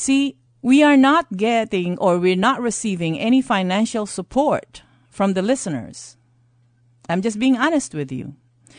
See, 0.00 0.38
we 0.62 0.82
are 0.82 0.96
not 0.96 1.36
getting 1.36 1.98
or 1.98 2.18
we're 2.18 2.34
not 2.34 2.62
receiving 2.62 3.18
any 3.18 3.42
financial 3.42 4.06
support 4.06 4.80
from 5.10 5.34
the 5.34 5.42
listeners. 5.42 6.16
I'm 7.10 7.20
just 7.20 7.38
being 7.38 7.58
honest 7.58 7.92
with 7.92 8.10
you. 8.10 8.34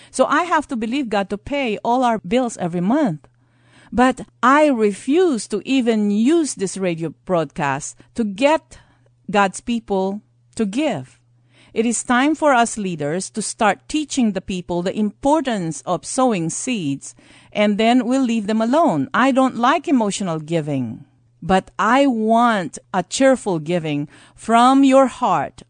So 0.09 0.25
I 0.25 0.45
have 0.45 0.67
to 0.69 0.75
believe 0.75 1.09
God 1.09 1.29
to 1.29 1.37
pay 1.37 1.77
all 1.85 2.03
our 2.03 2.17
bills 2.17 2.57
every 2.57 2.81
month. 2.81 3.27
But 3.91 4.21
I 4.41 4.65
refuse 4.65 5.47
to 5.49 5.61
even 5.63 6.09
use 6.09 6.55
this 6.55 6.75
radio 6.75 7.13
broadcast 7.23 7.99
to 8.15 8.23
get 8.23 8.79
God's 9.29 9.61
people 9.61 10.23
to 10.55 10.65
give. 10.65 11.19
It 11.71 11.85
is 11.85 12.03
time 12.03 12.33
for 12.33 12.51
us 12.51 12.79
leaders 12.79 13.29
to 13.29 13.43
start 13.43 13.87
teaching 13.87 14.31
the 14.31 14.41
people 14.41 14.81
the 14.81 14.97
importance 14.97 15.81
of 15.85 16.03
sowing 16.03 16.49
seeds, 16.49 17.13
and 17.53 17.77
then 17.77 18.07
we'll 18.07 18.23
leave 18.23 18.47
them 18.47 18.59
alone. 18.59 19.07
I 19.13 19.31
don't 19.31 19.55
like 19.55 19.87
emotional 19.87 20.39
giving, 20.39 21.05
but 21.41 21.71
I 21.79 22.07
want 22.07 22.77
a 22.93 23.03
cheerful 23.03 23.59
giving 23.59 24.07
from 24.35 24.83
your 24.83 25.07
heart 25.07 25.63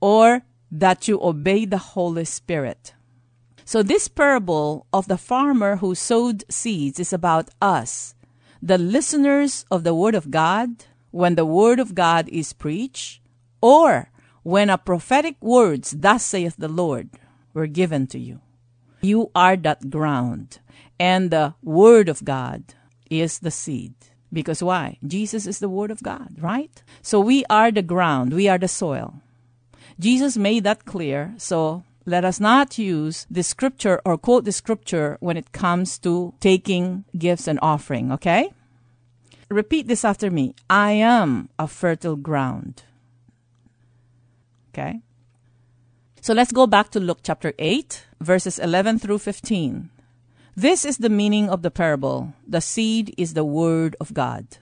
or 0.00 0.42
that 0.70 1.08
you 1.08 1.18
obey 1.22 1.64
the 1.64 1.78
Holy 1.78 2.24
Spirit. 2.24 2.94
So, 3.64 3.82
this 3.82 4.06
parable 4.06 4.86
of 4.92 5.08
the 5.08 5.18
farmer 5.18 5.76
who 5.76 5.94
sowed 5.94 6.44
seeds 6.48 7.00
is 7.00 7.12
about 7.12 7.50
us, 7.60 8.14
the 8.62 8.78
listeners 8.78 9.64
of 9.70 9.82
the 9.82 9.94
Word 9.94 10.14
of 10.14 10.30
God, 10.30 10.84
when 11.10 11.34
the 11.34 11.46
Word 11.46 11.80
of 11.80 11.94
God 11.94 12.28
is 12.28 12.52
preached, 12.52 13.20
or 13.60 14.10
when 14.44 14.70
a 14.70 14.78
prophetic 14.78 15.34
words, 15.40 15.90
thus 15.98 16.24
saith 16.24 16.54
the 16.56 16.68
Lord, 16.68 17.10
were 17.54 17.66
given 17.66 18.06
to 18.08 18.18
you. 18.18 18.40
You 19.00 19.32
are 19.34 19.56
that 19.56 19.90
ground, 19.90 20.60
and 21.00 21.32
the 21.32 21.54
Word 21.62 22.08
of 22.08 22.24
God 22.24 22.74
is 23.10 23.40
the 23.40 23.50
seed. 23.50 23.94
Because 24.32 24.62
why? 24.62 24.98
Jesus 25.06 25.46
is 25.46 25.58
the 25.58 25.68
Word 25.68 25.90
of 25.90 26.02
God, 26.02 26.34
right? 26.38 26.82
So 27.02 27.20
we 27.20 27.44
are 27.48 27.70
the 27.70 27.82
ground, 27.82 28.32
we 28.32 28.48
are 28.48 28.58
the 28.58 28.68
soil. 28.68 29.22
Jesus 29.98 30.36
made 30.36 30.64
that 30.64 30.84
clear, 30.84 31.34
so 31.38 31.84
let 32.04 32.24
us 32.24 32.38
not 32.38 32.78
use 32.78 33.26
the 33.30 33.42
scripture 33.42 34.00
or 34.04 34.18
quote 34.18 34.44
the 34.44 34.52
scripture 34.52 35.16
when 35.20 35.36
it 35.36 35.52
comes 35.52 35.98
to 36.00 36.34
taking 36.40 37.04
gifts 37.16 37.48
and 37.48 37.58
offering, 37.62 38.12
okay? 38.12 38.52
Repeat 39.48 39.86
this 39.86 40.04
after 40.04 40.30
me. 40.30 40.54
I 40.68 40.92
am 40.92 41.48
a 41.58 41.68
fertile 41.68 42.16
ground. 42.16 42.82
Okay? 44.70 45.00
So 46.20 46.34
let's 46.34 46.52
go 46.52 46.66
back 46.66 46.90
to 46.90 47.00
Luke 47.00 47.20
chapter 47.22 47.54
8, 47.58 48.06
verses 48.20 48.58
11 48.58 48.98
through 48.98 49.18
15. 49.18 49.90
This 50.56 50.86
is 50.86 50.98
the 50.98 51.10
meaning 51.10 51.50
of 51.50 51.60
the 51.60 51.70
parable. 51.70 52.32
The 52.48 52.62
seed 52.62 53.14
is 53.18 53.34
the 53.34 53.44
word 53.44 53.94
of 54.00 54.14
God. 54.14 54.56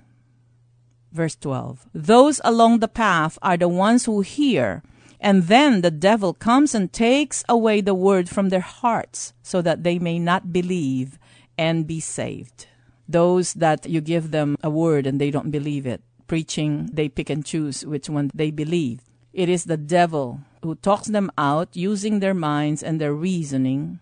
Verse 1.12 1.36
12. 1.36 1.86
Those 1.94 2.40
along 2.42 2.80
the 2.80 2.88
path 2.88 3.38
are 3.42 3.56
the 3.56 3.68
ones 3.68 4.04
who 4.04 4.20
hear 4.20 4.82
and 5.24 5.44
then 5.44 5.80
the 5.80 5.90
devil 5.90 6.34
comes 6.34 6.74
and 6.74 6.92
takes 6.92 7.44
away 7.48 7.80
the 7.80 7.94
word 7.94 8.28
from 8.28 8.50
their 8.50 8.60
hearts 8.60 9.32
so 9.42 9.62
that 9.62 9.82
they 9.82 9.98
may 9.98 10.18
not 10.18 10.52
believe 10.52 11.18
and 11.56 11.86
be 11.86 11.98
saved. 11.98 12.66
Those 13.08 13.54
that 13.54 13.88
you 13.88 14.02
give 14.02 14.32
them 14.32 14.56
a 14.62 14.69
word 14.69 15.06
and 15.06 15.19
they 15.19 15.30
don't 15.30 15.50
believe 15.50 15.86
it, 15.86 16.02
preaching, 16.26 16.90
they 16.92 17.08
pick 17.08 17.30
and 17.30 17.42
choose 17.42 17.86
which 17.86 18.10
one 18.10 18.30
they 18.34 18.50
believe. 18.50 19.00
It 19.32 19.49
is 19.49 19.64
the 19.64 19.78
devil 19.78 20.40
who 20.62 20.75
talks 20.75 21.08
them 21.08 21.30
out 21.38 21.75
using 21.75 22.21
their 22.21 22.34
minds 22.34 22.82
and 22.82 23.00
their 23.00 23.14
reasoning 23.14 24.00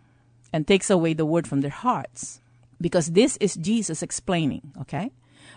and 0.53 0.67
takes 0.67 0.91
away 0.91 1.15
the 1.15 1.27
word 1.27 1.47
from 1.47 1.61
their 1.61 1.71
hearts. 1.71 2.41
Because 2.81 3.13
this 3.13 3.37
is 3.39 3.55
Jesus 3.55 4.03
explaining, 4.03 4.73
okay? 4.81 5.13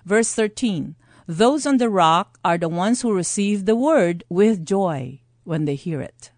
Verse 0.05 0.33
13 0.33 0.95
Those 1.27 1.65
on 1.65 1.77
the 1.77 1.89
rock 1.89 2.39
are 2.45 2.57
the 2.57 2.69
ones 2.69 3.01
who 3.01 3.13
receive 3.13 3.65
the 3.65 3.75
word 3.75 4.23
with 4.29 4.65
joy 4.65 5.21
when 5.43 5.65
they 5.65 5.75
hear 5.75 6.01
it. 6.01 6.31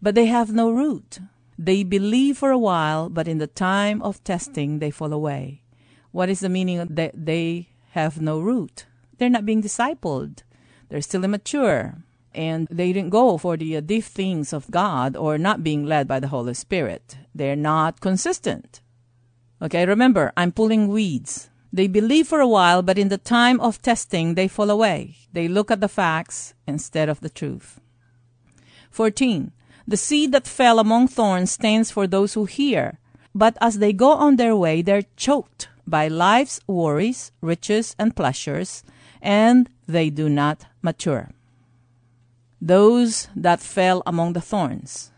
But 0.00 0.14
they 0.14 0.26
have 0.26 0.52
no 0.52 0.70
root. 0.70 1.20
They 1.58 1.84
believe 1.84 2.38
for 2.38 2.50
a 2.50 2.58
while, 2.58 3.08
but 3.08 3.28
in 3.28 3.38
the 3.38 3.46
time 3.46 4.02
of 4.02 4.24
testing, 4.24 4.78
they 4.78 4.90
fall 4.90 5.12
away. 5.12 5.62
What 6.10 6.28
is 6.28 6.40
the 6.40 6.48
meaning 6.48 6.84
that 6.90 7.12
they 7.14 7.68
have 7.90 8.20
no 8.20 8.40
root? 8.40 8.86
They're 9.18 9.30
not 9.30 9.46
being 9.46 9.62
discipled. 9.62 10.42
They're 10.88 11.00
still 11.02 11.24
immature. 11.24 12.02
And 12.34 12.66
they 12.70 12.92
didn't 12.92 13.10
go 13.10 13.36
for 13.38 13.56
the 13.56 13.80
deep 13.80 14.04
things 14.04 14.52
of 14.52 14.70
God 14.70 15.16
or 15.16 15.38
not 15.38 15.62
being 15.62 15.84
led 15.84 16.08
by 16.08 16.20
the 16.20 16.28
Holy 16.28 16.54
Spirit. 16.54 17.18
They're 17.34 17.56
not 17.56 18.00
consistent. 18.00 18.80
Okay, 19.60 19.86
remember, 19.86 20.32
I'm 20.36 20.52
pulling 20.52 20.88
weeds. 20.88 21.50
They 21.72 21.86
believe 21.86 22.28
for 22.28 22.40
a 22.40 22.48
while, 22.48 22.82
but 22.82 22.98
in 22.98 23.08
the 23.08 23.18
time 23.18 23.60
of 23.60 23.80
testing, 23.80 24.34
they 24.34 24.48
fall 24.48 24.70
away. 24.70 25.16
They 25.32 25.48
look 25.48 25.70
at 25.70 25.80
the 25.80 25.88
facts 25.88 26.54
instead 26.66 27.08
of 27.08 27.20
the 27.20 27.30
truth. 27.30 27.80
14. 28.90 29.52
The 29.86 29.96
seed 29.96 30.32
that 30.32 30.46
fell 30.46 30.78
among 30.78 31.08
thorns 31.08 31.52
stands 31.52 31.90
for 31.90 32.06
those 32.06 32.34
who 32.34 32.44
hear, 32.44 32.98
but 33.34 33.56
as 33.60 33.78
they 33.78 33.92
go 33.92 34.12
on 34.12 34.36
their 34.36 34.54
way, 34.54 34.82
they're 34.82 35.06
choked 35.16 35.68
by 35.86 36.08
life's 36.08 36.60
worries, 36.66 37.32
riches, 37.40 37.96
and 37.98 38.14
pleasures, 38.14 38.84
and 39.20 39.68
they 39.86 40.10
do 40.10 40.28
not 40.28 40.66
mature. 40.82 41.30
Those 42.62 43.26
that 43.34 43.58
fell 43.58 44.04
among 44.06 44.34
the 44.34 44.40
thorns. 44.40 45.10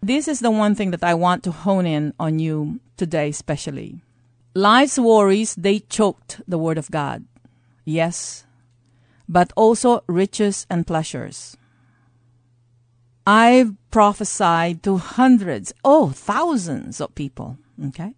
This 0.00 0.28
is 0.28 0.38
the 0.38 0.52
one 0.52 0.76
thing 0.76 0.92
that 0.92 1.02
I 1.02 1.14
want 1.14 1.42
to 1.42 1.50
hone 1.50 1.84
in 1.84 2.14
on 2.18 2.38
you 2.38 2.78
today, 2.96 3.30
especially. 3.30 4.02
Life's 4.54 5.00
worries, 5.00 5.56
they 5.56 5.80
choked 5.80 6.40
the 6.46 6.58
Word 6.58 6.78
of 6.78 6.92
God. 6.92 7.24
Yes, 7.84 8.46
but 9.28 9.52
also 9.56 10.04
riches 10.06 10.64
and 10.70 10.86
pleasures. 10.86 11.56
I've 13.26 13.74
prophesied 13.90 14.84
to 14.84 14.98
hundreds, 14.98 15.72
oh, 15.84 16.10
thousands 16.10 17.00
of 17.00 17.16
people. 17.16 17.58
Okay. 17.88 18.14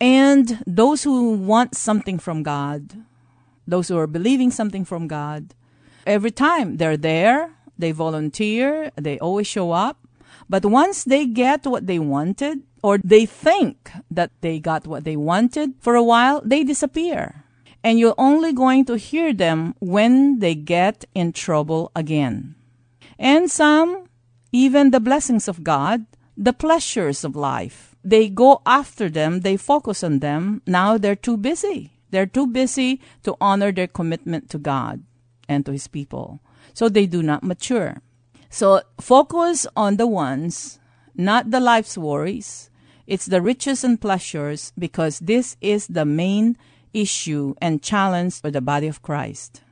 And 0.00 0.62
those 0.66 1.02
who 1.02 1.32
want 1.32 1.76
something 1.76 2.18
from 2.18 2.42
God, 2.42 2.92
those 3.66 3.88
who 3.88 3.96
are 3.96 4.06
believing 4.06 4.50
something 4.50 4.84
from 4.84 5.08
God, 5.08 5.54
every 6.06 6.30
time 6.30 6.76
they're 6.76 6.96
there, 6.96 7.52
they 7.78 7.92
volunteer, 7.92 8.90
they 8.96 9.18
always 9.18 9.46
show 9.46 9.72
up. 9.72 9.98
But 10.48 10.64
once 10.64 11.04
they 11.04 11.26
get 11.26 11.66
what 11.66 11.86
they 11.86 11.98
wanted, 11.98 12.62
or 12.82 12.98
they 12.98 13.26
think 13.26 13.90
that 14.10 14.30
they 14.40 14.58
got 14.58 14.86
what 14.86 15.04
they 15.04 15.16
wanted 15.16 15.74
for 15.80 15.94
a 15.94 16.02
while, 16.02 16.40
they 16.44 16.64
disappear. 16.64 17.44
And 17.82 17.98
you're 17.98 18.14
only 18.18 18.52
going 18.52 18.84
to 18.86 18.96
hear 18.96 19.32
them 19.32 19.74
when 19.78 20.40
they 20.40 20.54
get 20.54 21.04
in 21.14 21.32
trouble 21.32 21.90
again. 21.94 22.56
And 23.18 23.50
some 23.50 24.08
even 24.52 24.90
the 24.90 25.00
blessings 25.00 25.48
of 25.48 25.62
God, 25.62 26.06
the 26.36 26.52
pleasures 26.52 27.24
of 27.24 27.36
life. 27.36 27.94
They 28.02 28.28
go 28.28 28.62
after 28.64 29.10
them, 29.10 29.40
they 29.40 29.56
focus 29.56 30.02
on 30.02 30.20
them. 30.20 30.62
Now 30.66 30.96
they're 30.96 31.16
too 31.16 31.36
busy. 31.36 31.92
They're 32.10 32.26
too 32.26 32.46
busy 32.46 33.00
to 33.24 33.36
honor 33.40 33.70
their 33.70 33.86
commitment 33.86 34.48
to 34.50 34.58
God 34.58 35.02
and 35.48 35.64
to 35.66 35.72
His 35.72 35.88
people. 35.88 36.40
So 36.74 36.88
they 36.88 37.06
do 37.06 37.22
not 37.22 37.42
mature. 37.42 38.02
So 38.50 38.82
focus 39.00 39.66
on 39.76 39.96
the 39.96 40.06
ones, 40.06 40.78
not 41.14 41.50
the 41.50 41.60
life's 41.60 41.98
worries. 41.98 42.70
It's 43.06 43.26
the 43.26 43.40
riches 43.40 43.84
and 43.84 44.00
pleasures 44.00 44.72
because 44.78 45.18
this 45.18 45.56
is 45.60 45.86
the 45.86 46.04
main 46.04 46.56
issue 46.92 47.54
and 47.60 47.82
challenge 47.82 48.40
for 48.40 48.50
the 48.50 48.60
body 48.60 48.86
of 48.86 49.02
Christ. 49.02 49.62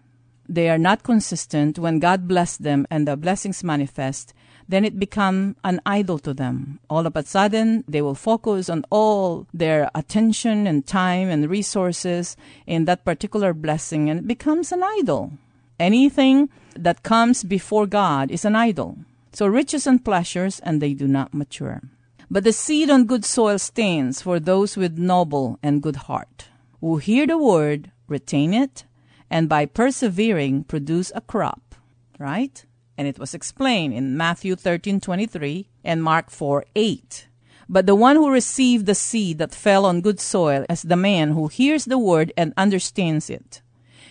They 0.49 0.71
are 0.71 0.79
not 0.79 1.03
consistent 1.03 1.79
when 1.79 1.99
God 1.99 2.29
bless 2.29 2.57
them 2.57 2.87
and 2.91 3.07
the 3.07 3.17
blessings 3.17 3.65
manifest 3.65 4.33
then 4.69 4.85
it 4.85 4.99
become 4.99 5.57
an 5.65 5.81
idol 5.87 6.19
to 6.21 6.35
them. 6.35 6.81
All 6.91 7.07
of 7.07 7.17
a 7.17 7.23
sudden, 7.23 7.85
they 7.87 8.03
will 8.03 8.15
focus 8.15 8.69
on 8.69 8.85
all 8.91 9.47
their 9.55 9.91
attention 9.95 10.67
and 10.67 10.87
time 10.87 11.29
and 11.29 11.49
resources 11.49 12.37
in 12.67 12.85
that 12.87 13.05
particular 13.05 13.55
blessing, 13.55 14.11
and 14.11 14.21
it 14.21 14.27
becomes 14.27 14.73
an 14.73 14.83
idol. 14.83 15.33
Anything 15.79 16.49
that 16.75 17.03
comes 17.03 17.45
before 17.45 17.87
God 17.87 18.31
is 18.31 18.45
an 18.45 18.57
idol. 18.57 18.99
So 19.33 19.47
riches 19.47 19.87
and 19.87 20.05
pleasures, 20.05 20.61
and 20.61 20.81
they 20.81 20.95
do 20.95 21.07
not 21.07 21.35
mature. 21.35 21.83
But 22.31 22.45
the 22.45 22.53
seed 22.53 22.91
on 22.91 23.05
good 23.05 23.25
soil 23.25 23.59
stands 23.59 24.23
for 24.23 24.41
those 24.41 24.77
with 24.77 24.99
noble 24.99 25.59
and 25.62 25.83
good 25.83 25.97
heart, 26.09 26.49
who 26.81 26.97
hear 26.97 27.27
the 27.27 27.39
word, 27.39 27.93
retain 28.09 28.55
it, 28.55 28.85
and 29.31 29.49
by 29.49 29.67
persevering 29.67 30.65
produce 30.65 31.12
a 31.15 31.21
crop, 31.21 31.75
right? 32.19 32.65
and 32.99 33.07
it 33.07 33.19
was 33.19 33.35
explained 33.35 33.95
in 33.95 34.17
Matthew 34.17 34.57
13:23 34.57 35.67
and 35.85 36.03
Mark 36.03 36.31
4 36.31 36.65
8. 36.75 37.29
But 37.69 37.87
the 37.87 37.95
one 37.95 38.17
who 38.17 38.31
received 38.31 38.87
the 38.87 38.95
seed 38.95 39.39
that 39.39 39.55
fell 39.55 39.85
on 39.85 40.01
good 40.01 40.21
soil 40.21 40.65
is 40.71 40.83
the 40.83 40.97
man 40.97 41.33
who 41.33 41.49
hears 41.49 41.85
the 41.85 41.99
word 41.99 42.33
and 42.37 42.55
understands 42.57 43.29
it. 43.29 43.61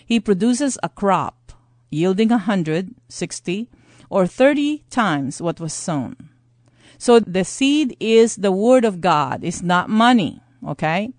He 0.04 0.20
produces 0.20 0.78
a 0.82 0.88
crop 0.88 1.35
yielding 1.90 2.32
a 2.32 2.38
hundred, 2.38 2.94
sixty, 3.08 3.68
or 4.10 4.26
thirty 4.26 4.84
times 4.90 5.40
what 5.40 5.60
was 5.60 5.72
sown. 5.72 6.16
So 6.98 7.20
the 7.20 7.44
seed 7.44 7.96
is 8.00 8.36
the 8.36 8.52
word 8.52 8.84
of 8.84 9.00
God. 9.00 9.44
It's 9.44 9.62
not 9.62 9.90
money. 9.90 10.40
Okay. 10.66 11.12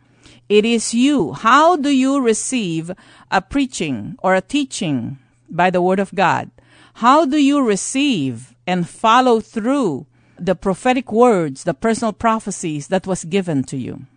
It 0.49 0.65
is 0.65 0.93
you. 0.93 1.33
How 1.33 1.75
do 1.75 1.89
you 1.89 2.21
receive 2.21 2.91
a 3.29 3.41
preaching 3.41 4.15
or 4.23 4.33
a 4.33 4.41
teaching 4.41 5.19
by 5.49 5.69
the 5.69 5.81
word 5.81 5.99
of 5.99 6.15
God? 6.15 6.51
How 6.95 7.25
do 7.25 7.37
you 7.37 7.61
receive 7.61 8.55
and 8.65 8.87
follow 8.87 9.39
through 9.39 10.07
the 10.39 10.55
prophetic 10.55 11.11
words, 11.11 11.63
the 11.63 11.73
personal 11.73 12.13
prophecies 12.13 12.87
that 12.87 13.05
was 13.05 13.25
given 13.25 13.63
to 13.65 13.77
you? 13.77 14.07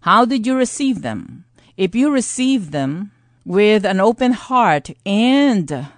How 0.00 0.24
did 0.24 0.46
you 0.46 0.54
receive 0.54 1.02
them? 1.02 1.44
If 1.76 1.94
you 1.94 2.10
receive 2.10 2.70
them 2.70 3.12
with 3.44 3.84
an 3.84 4.00
open 4.00 4.32
heart 4.32 4.90
and 5.06 5.88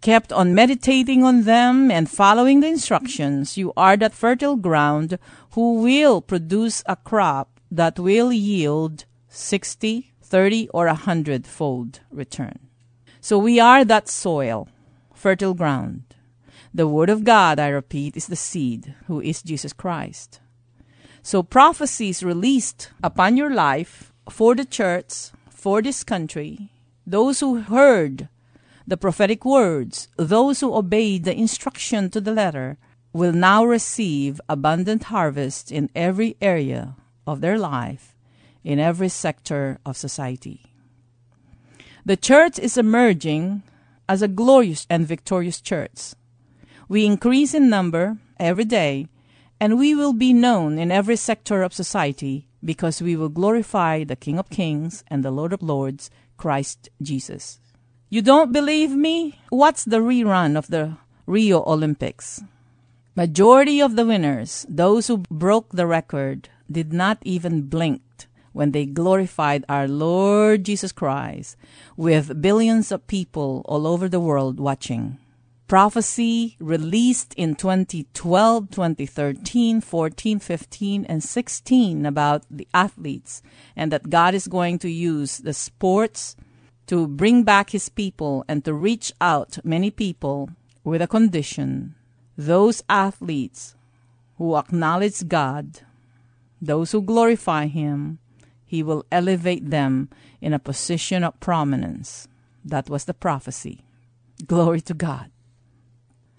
kept 0.00 0.32
on 0.32 0.54
meditating 0.54 1.24
on 1.24 1.42
them 1.42 1.90
and 1.90 2.10
following 2.10 2.60
the 2.60 2.68
instructions, 2.68 3.56
you 3.56 3.72
are 3.76 3.96
that 3.96 4.12
fertile 4.12 4.56
ground 4.56 5.18
who 5.52 5.82
will 5.82 6.20
produce 6.20 6.82
a 6.86 6.96
crop 6.96 7.58
that 7.70 7.98
will 7.98 8.30
yield 8.32 9.06
60, 9.28 10.12
30, 10.22 10.68
or 10.74 10.86
a 10.86 10.94
hundredfold 10.94 12.00
return. 12.10 12.58
So 13.20 13.38
we 13.38 13.58
are 13.58 13.84
that 13.84 14.08
soil 14.08 14.68
fertile 15.14 15.54
ground. 15.54 16.02
The 16.74 16.86
Word 16.86 17.08
of 17.08 17.24
God, 17.24 17.58
I 17.58 17.68
repeat, 17.68 18.14
is 18.14 18.26
the 18.26 18.36
seed, 18.36 18.94
who 19.06 19.22
is 19.22 19.42
Jesus 19.42 19.72
Christ. 19.72 20.40
So 21.22 21.42
prophecies 21.42 22.22
released 22.22 22.90
upon 23.02 23.38
your 23.38 23.54
life 23.54 24.12
for 24.28 24.54
the 24.54 24.66
church, 24.66 25.30
for 25.48 25.80
this 25.80 26.04
country, 26.04 26.73
those 27.06 27.40
who 27.40 27.60
heard 27.60 28.28
the 28.86 28.96
prophetic 28.96 29.44
words, 29.44 30.08
those 30.16 30.60
who 30.60 30.74
obeyed 30.74 31.24
the 31.24 31.36
instruction 31.36 32.10
to 32.10 32.20
the 32.20 32.32
letter, 32.32 32.76
will 33.12 33.32
now 33.32 33.64
receive 33.64 34.40
abundant 34.48 35.04
harvest 35.04 35.70
in 35.70 35.88
every 35.94 36.36
area 36.40 36.96
of 37.26 37.40
their 37.40 37.58
life, 37.58 38.14
in 38.62 38.78
every 38.78 39.08
sector 39.08 39.78
of 39.86 39.96
society. 39.96 40.60
The 42.04 42.16
church 42.16 42.58
is 42.58 42.76
emerging 42.76 43.62
as 44.08 44.20
a 44.20 44.28
glorious 44.28 44.86
and 44.90 45.06
victorious 45.06 45.60
church. 45.60 46.14
We 46.88 47.06
increase 47.06 47.54
in 47.54 47.70
number 47.70 48.18
every 48.38 48.64
day, 48.66 49.08
and 49.58 49.78
we 49.78 49.94
will 49.94 50.12
be 50.12 50.32
known 50.32 50.78
in 50.78 50.90
every 50.90 51.16
sector 51.16 51.62
of 51.62 51.72
society 51.72 52.48
because 52.62 53.00
we 53.00 53.16
will 53.16 53.28
glorify 53.28 54.04
the 54.04 54.16
King 54.16 54.38
of 54.38 54.50
Kings 54.50 55.04
and 55.08 55.24
the 55.24 55.30
Lord 55.30 55.52
of 55.52 55.62
Lords, 55.62 56.10
Christ 56.36 56.88
Jesus. 57.00 57.60
You 58.08 58.22
don't 58.22 58.52
believe 58.52 58.90
me? 58.90 59.40
What's 59.50 59.84
the 59.84 59.98
rerun 59.98 60.56
of 60.56 60.68
the 60.68 60.96
Rio 61.26 61.64
Olympics? 61.66 62.42
Majority 63.16 63.80
of 63.80 63.96
the 63.96 64.06
winners, 64.06 64.66
those 64.68 65.06
who 65.06 65.18
broke 65.30 65.70
the 65.70 65.86
record, 65.86 66.48
did 66.70 66.92
not 66.92 67.18
even 67.22 67.62
blink 67.62 68.02
when 68.52 68.70
they 68.70 68.86
glorified 68.86 69.64
our 69.68 69.88
Lord 69.88 70.64
Jesus 70.64 70.92
Christ 70.92 71.56
with 71.96 72.40
billions 72.40 72.92
of 72.92 73.06
people 73.06 73.62
all 73.66 73.86
over 73.86 74.08
the 74.08 74.20
world 74.20 74.60
watching. 74.60 75.18
Prophecy 75.66 76.56
released 76.60 77.32
in 77.34 77.54
2012, 77.54 78.70
2013, 78.70 79.80
14, 79.80 80.38
15, 80.38 81.04
and 81.06 81.24
16 81.24 82.04
about 82.04 82.44
the 82.50 82.68
athletes 82.74 83.42
and 83.74 83.90
that 83.90 84.10
God 84.10 84.34
is 84.34 84.46
going 84.46 84.78
to 84.80 84.90
use 84.90 85.38
the 85.38 85.54
sports 85.54 86.36
to 86.86 87.08
bring 87.08 87.44
back 87.44 87.70
his 87.70 87.88
people 87.88 88.44
and 88.46 88.62
to 88.66 88.74
reach 88.74 89.10
out 89.22 89.58
many 89.64 89.90
people 89.90 90.50
with 90.84 91.00
a 91.00 91.06
condition. 91.06 91.94
Those 92.36 92.82
athletes 92.90 93.74
who 94.36 94.56
acknowledge 94.56 95.26
God, 95.28 95.80
those 96.60 96.92
who 96.92 97.00
glorify 97.00 97.68
him, 97.68 98.18
he 98.66 98.82
will 98.82 99.06
elevate 99.10 99.70
them 99.70 100.10
in 100.42 100.52
a 100.52 100.58
position 100.58 101.24
of 101.24 101.40
prominence. 101.40 102.28
That 102.62 102.90
was 102.90 103.06
the 103.06 103.14
prophecy. 103.14 103.80
Glory 104.46 104.82
to 104.82 104.94
God. 104.94 105.30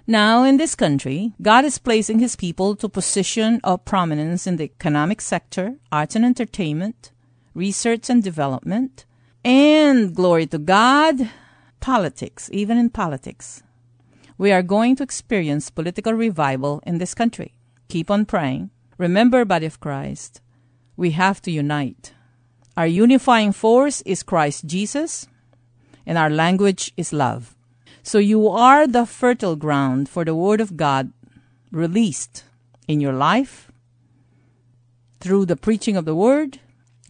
Now, 0.07 0.43
in 0.43 0.57
this 0.57 0.75
country, 0.75 1.33
God 1.41 1.65
is 1.65 1.79
placing 1.79 2.19
his 2.19 2.35
people 2.35 2.75
to 2.75 2.87
position 2.87 3.59
of 3.63 3.85
prominence 3.85 4.45
in 4.45 4.57
the 4.57 4.65
economic 4.65 5.19
sector, 5.19 5.77
arts 5.91 6.15
and 6.15 6.23
entertainment, 6.23 7.11
research 7.55 8.07
and 8.07 8.21
development, 8.21 9.05
and 9.43 10.13
glory 10.13 10.45
to 10.47 10.59
God, 10.59 11.31
politics, 11.79 12.51
even 12.53 12.77
in 12.77 12.91
politics. 12.91 13.63
We 14.37 14.51
are 14.51 14.61
going 14.61 14.95
to 14.97 15.03
experience 15.03 15.71
political 15.71 16.13
revival 16.13 16.83
in 16.85 16.99
this 16.99 17.15
country. 17.15 17.55
Keep 17.87 18.11
on 18.11 18.25
praying. 18.25 18.69
Remember, 18.99 19.43
body 19.43 19.65
of 19.65 19.79
Christ, 19.79 20.39
we 20.95 21.11
have 21.11 21.41
to 21.43 21.51
unite. 21.51 22.13
Our 22.77 22.85
unifying 22.85 23.53
force 23.53 24.01
is 24.01 24.21
Christ 24.21 24.67
Jesus, 24.67 25.27
and 26.05 26.17
our 26.19 26.29
language 26.29 26.91
is 26.95 27.11
love. 27.11 27.54
So 28.05 28.19
you 28.19 28.47
are 28.47 28.85
the 28.85 29.07
fertile 29.07 29.55
ground 29.55 30.07
for 30.07 30.23
the 30.23 30.35
Word 30.35 30.61
of 30.61 30.77
God 30.77 31.11
released 31.71 32.43
in 32.87 33.01
your 33.01 33.13
life 33.13 33.71
through 35.19 35.47
the 35.47 35.55
preaching 35.55 35.97
of 35.97 36.05
the 36.05 36.13
Word 36.13 36.59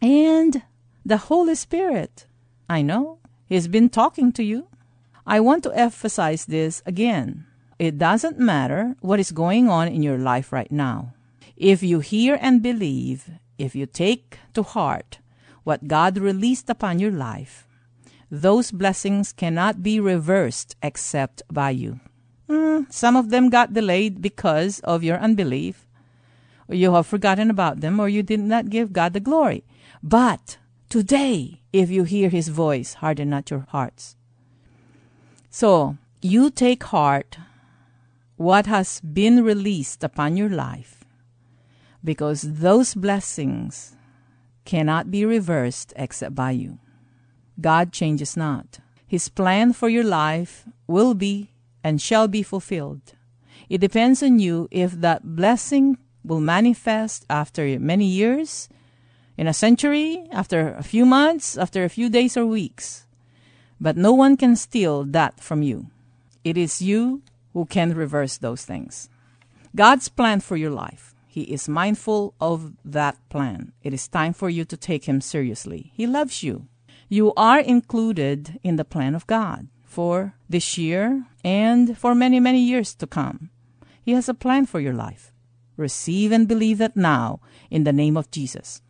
and 0.02 0.64
the 1.06 1.18
Holy 1.18 1.56
Spirit. 1.56 2.28
I 2.70 2.82
know 2.82 3.20
He's 3.46 3.68
been 3.68 3.90
talking 3.90 4.32
to 4.40 4.44
you. 4.44 4.68
I 5.28 5.42
want 5.42 5.64
to 5.64 5.76
emphasize 5.76 6.46
this 6.46 6.82
again. 6.86 7.46
It 7.78 7.98
doesn't 7.98 8.40
matter 8.40 8.96
what 9.02 9.20
is 9.20 9.34
going 9.34 9.68
on 9.68 9.90
in 9.90 10.02
your 10.02 10.18
life 10.18 10.54
right 10.54 10.72
now. 10.72 11.14
If 11.58 11.84
you 11.84 12.00
hear 12.00 12.40
and 12.40 12.64
believe, 12.64 13.32
if 13.58 13.76
you 13.76 13.86
take 13.86 14.40
to 14.54 14.64
heart 14.64 15.20
what 15.66 15.90
God 15.90 16.18
released 16.18 16.70
upon 16.70 17.00
your 17.00 17.12
life, 17.12 17.65
those 18.30 18.72
blessings 18.72 19.32
cannot 19.32 19.84
be 19.84 20.00
reversed 20.00 20.76
except 20.82 21.44
by 21.52 21.70
you. 21.70 22.00
Mm, 22.50 22.92
some 22.92 23.16
of 23.16 23.30
them 23.30 23.50
got 23.50 23.74
delayed 23.74 24.22
because 24.22 24.80
of 24.82 25.04
your 25.04 25.18
unbelief, 25.18 25.88
you 26.70 26.94
have 26.94 27.06
forgotten 27.08 27.50
about 27.50 27.82
them, 27.82 28.00
or 28.00 28.10
you 28.10 28.24
did 28.24 28.40
not 28.40 28.70
give 28.70 28.94
God 28.94 29.14
the 29.14 29.20
glory. 29.20 29.64
But 30.02 30.58
today, 30.90 31.62
if 31.72 31.90
you 31.90 32.04
hear 32.04 32.30
His 32.30 32.48
voice, 32.50 32.96
harden 32.96 33.30
not 33.30 33.52
your 33.52 33.68
hearts. 33.70 34.16
So, 35.50 35.98
you 36.22 36.50
take 36.50 36.84
heart 36.86 37.38
what 38.36 38.66
has 38.66 39.00
been 39.00 39.44
released 39.44 40.04
upon 40.04 40.38
your 40.38 40.50
life, 40.50 41.06
because 42.04 42.42
those 42.42 42.94
blessings 42.94 43.96
cannot 44.66 45.12
be 45.12 45.24
reversed 45.24 45.94
except 45.96 46.36
by 46.36 46.52
you. 46.52 46.80
God 47.60 47.92
changes 47.92 48.36
not. 48.36 48.80
His 49.08 49.30
plan 49.30 49.74
for 49.74 49.90
your 49.90 50.04
life 50.04 50.66
will 50.88 51.14
be 51.14 51.52
and 51.84 52.02
shall 52.02 52.28
be 52.28 52.44
fulfilled. 52.44 53.14
It 53.70 53.80
depends 53.80 54.22
on 54.22 54.40
you 54.40 54.68
if 54.72 54.92
that 55.02 55.36
blessing 55.36 55.98
will 56.24 56.40
manifest 56.40 57.26
after 57.30 57.80
many 57.80 58.06
years, 58.06 58.68
in 59.38 59.48
a 59.48 59.54
century, 59.54 60.28
after 60.32 60.74
a 60.74 60.84
few 60.84 61.06
months, 61.06 61.58
after 61.58 61.84
a 61.84 61.90
few 61.90 62.10
days 62.10 62.38
or 62.38 62.46
weeks. 62.46 63.06
But 63.80 63.98
no 63.98 64.14
one 64.14 64.38
can 64.38 64.56
steal 64.56 65.04
that 65.06 65.42
from 65.42 65.62
you. 65.62 65.88
It 66.44 66.58
is 66.58 66.82
you 66.82 67.22
who 67.54 67.66
can 67.66 67.94
reverse 67.94 68.38
those 68.38 68.64
things. 68.64 69.10
God's 69.76 70.08
plan 70.08 70.40
for 70.40 70.56
your 70.56 70.72
life 70.72 71.16
he 71.36 71.42
is 71.52 71.68
mindful 71.68 72.34
of 72.40 72.72
that 72.86 73.18
plan. 73.28 73.74
It 73.84 73.94
is 73.94 74.08
time 74.08 74.32
for 74.32 74.50
you 74.50 74.64
to 74.64 74.78
take 74.78 75.04
Him 75.04 75.20
seriously. 75.20 75.92
He 75.94 76.08
loves 76.08 76.44
you. 76.44 76.70
You 77.08 77.34
are 77.36 77.60
included 77.60 78.60
in 78.64 78.78
the 78.78 78.86
plan 78.86 79.14
of 79.14 79.28
God 79.28 79.68
for 79.84 80.34
this 80.50 80.78
year 80.78 81.26
and 81.44 81.98
for 81.98 82.16
many, 82.16 82.40
many 82.40 82.60
years 82.60 82.96
to 82.96 83.08
come. 83.08 83.52
He 84.02 84.14
has 84.14 84.28
a 84.28 84.34
plan 84.34 84.66
for 84.66 84.80
your 84.80 84.94
life. 84.94 85.32
Receive 85.78 86.32
and 86.32 86.48
believe 86.48 86.80
that 86.80 86.98
now 86.98 87.40
in 87.70 87.84
the 87.84 87.94
name 87.94 88.18
of 88.18 88.32
Jesus. 88.32 88.82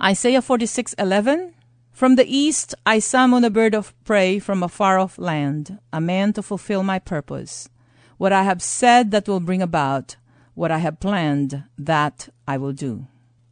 Isaiah 0.00 0.40
46:11 0.40 1.52
From 1.92 2.16
the 2.16 2.26
east 2.26 2.74
I 2.86 3.00
summon 3.00 3.44
a 3.44 3.50
bird 3.50 3.74
of 3.74 3.92
prey 4.04 4.38
from 4.38 4.62
a 4.62 4.68
far 4.68 4.98
off 4.98 5.18
land, 5.18 5.78
a 5.92 6.00
man 6.00 6.32
to 6.34 6.42
fulfill 6.42 6.82
my 6.82 6.98
purpose. 6.98 7.68
What 8.16 8.32
I 8.32 8.44
have 8.44 8.62
said 8.62 9.10
that 9.10 9.28
will 9.28 9.40
bring 9.40 9.62
about 9.62 10.16
what 10.54 10.70
I 10.70 10.78
have 10.78 11.00
planned, 11.00 11.64
that 11.76 12.28
I 12.46 12.56
will 12.56 12.72
do. 12.72 13.06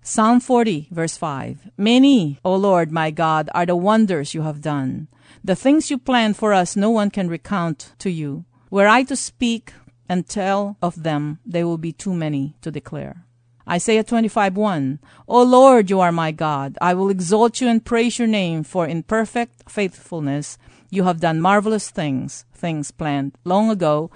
Psalm 0.08 0.38
40, 0.38 0.86
verse 0.92 1.16
5. 1.16 1.72
Many, 1.76 2.38
O 2.44 2.54
Lord 2.54 2.92
my 2.92 3.10
God, 3.10 3.50
are 3.52 3.66
the 3.66 3.74
wonders 3.74 4.34
you 4.34 4.42
have 4.42 4.60
done. 4.60 5.08
The 5.42 5.56
things 5.56 5.90
you 5.90 5.98
planned 5.98 6.36
for 6.36 6.52
us 6.52 6.76
no 6.76 6.90
one 6.90 7.10
can 7.10 7.28
recount 7.28 7.90
to 7.98 8.08
you. 8.08 8.44
Were 8.70 8.86
I 8.86 9.02
to 9.02 9.16
speak 9.16 9.72
and 10.08 10.28
tell 10.28 10.76
of 10.80 11.02
them 11.02 11.40
they 11.44 11.64
will 11.64 11.76
be 11.76 11.90
too 11.90 12.14
many 12.14 12.54
to 12.62 12.70
declare. 12.70 13.26
Isaiah 13.68 14.04
25:1 14.04 15.00
O 15.26 15.42
Lord, 15.42 15.90
you 15.90 15.98
are 15.98 16.12
my 16.12 16.30
God. 16.30 16.78
I 16.80 16.94
will 16.94 17.10
exalt 17.10 17.60
you 17.60 17.66
and 17.66 17.84
praise 17.84 18.16
your 18.16 18.28
name, 18.28 18.62
for 18.62 18.86
in 18.86 19.02
perfect 19.02 19.68
faithfulness 19.68 20.56
you 20.88 21.02
have 21.02 21.18
done 21.18 21.40
marvelous 21.40 21.90
things, 21.90 22.44
things 22.54 22.92
planned 22.92 23.34
long 23.42 23.70
ago. 23.70 24.12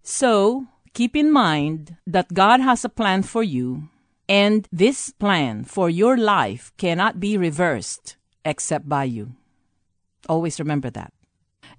So, 0.00 0.68
keep 0.92 1.16
in 1.16 1.32
mind 1.32 1.96
that 2.06 2.34
God 2.34 2.60
has 2.60 2.84
a 2.84 2.88
plan 2.88 3.24
for 3.24 3.42
you, 3.42 3.90
and 4.28 4.68
this 4.72 5.10
plan 5.10 5.64
for 5.64 5.90
your 5.90 6.16
life 6.16 6.72
cannot 6.76 7.20
be 7.20 7.36
reversed 7.36 8.16
except 8.44 8.88
by 8.88 9.04
you. 9.04 9.34
Always 10.28 10.58
remember 10.58 10.90
that. 10.90 11.12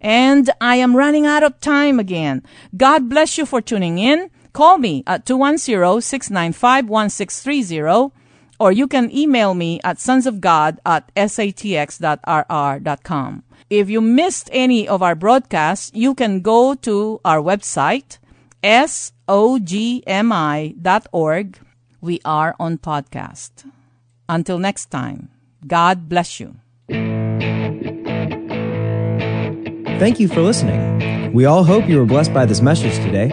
And 0.02 0.50
I 0.62 0.76
am 0.76 0.96
running 0.96 1.26
out 1.26 1.42
of 1.44 1.60
time 1.60 2.00
again. 2.00 2.44
God 2.76 3.10
bless 3.10 3.38
you 3.38 3.46
for 3.46 3.62
tuning 3.62 3.98
in. 3.98 4.30
Call 4.54 4.78
me 4.78 5.04
at 5.08 5.26
210-695-1630 5.26 8.12
or 8.60 8.72
you 8.72 8.88
can 8.88 9.12
email 9.16 9.54
me 9.54 9.80
at 9.84 9.98
sonsofgod 9.98 10.80
at 10.86 11.14
satx.rr.com. 11.16 12.24
If 13.70 13.90
you 13.90 14.00
missed 14.02 14.50
any 14.52 14.88
of 14.88 15.02
our 15.02 15.16
broadcasts, 15.16 15.92
you 15.94 16.14
can 16.16 16.42
go 16.42 16.76
to 16.76 17.20
our 17.26 17.42
website, 17.42 18.20
sogmi.org. 18.64 19.20
We 22.02 22.20
are 22.26 22.56
on 22.60 22.78
podcast. 22.78 23.70
Until 24.28 24.60
next 24.60 24.92
time, 24.92 25.30
God 25.66 26.10
bless 26.10 26.40
you. 26.40 26.56
Thank 30.00 30.20
you 30.20 30.28
for 30.28 30.42
listening. 30.42 31.34
We 31.34 31.46
all 31.46 31.64
hope 31.64 31.88
you 31.88 31.98
were 31.98 32.06
blessed 32.06 32.34
by 32.34 32.46
this 32.46 32.62
message 32.62 32.96
today. 32.96 33.32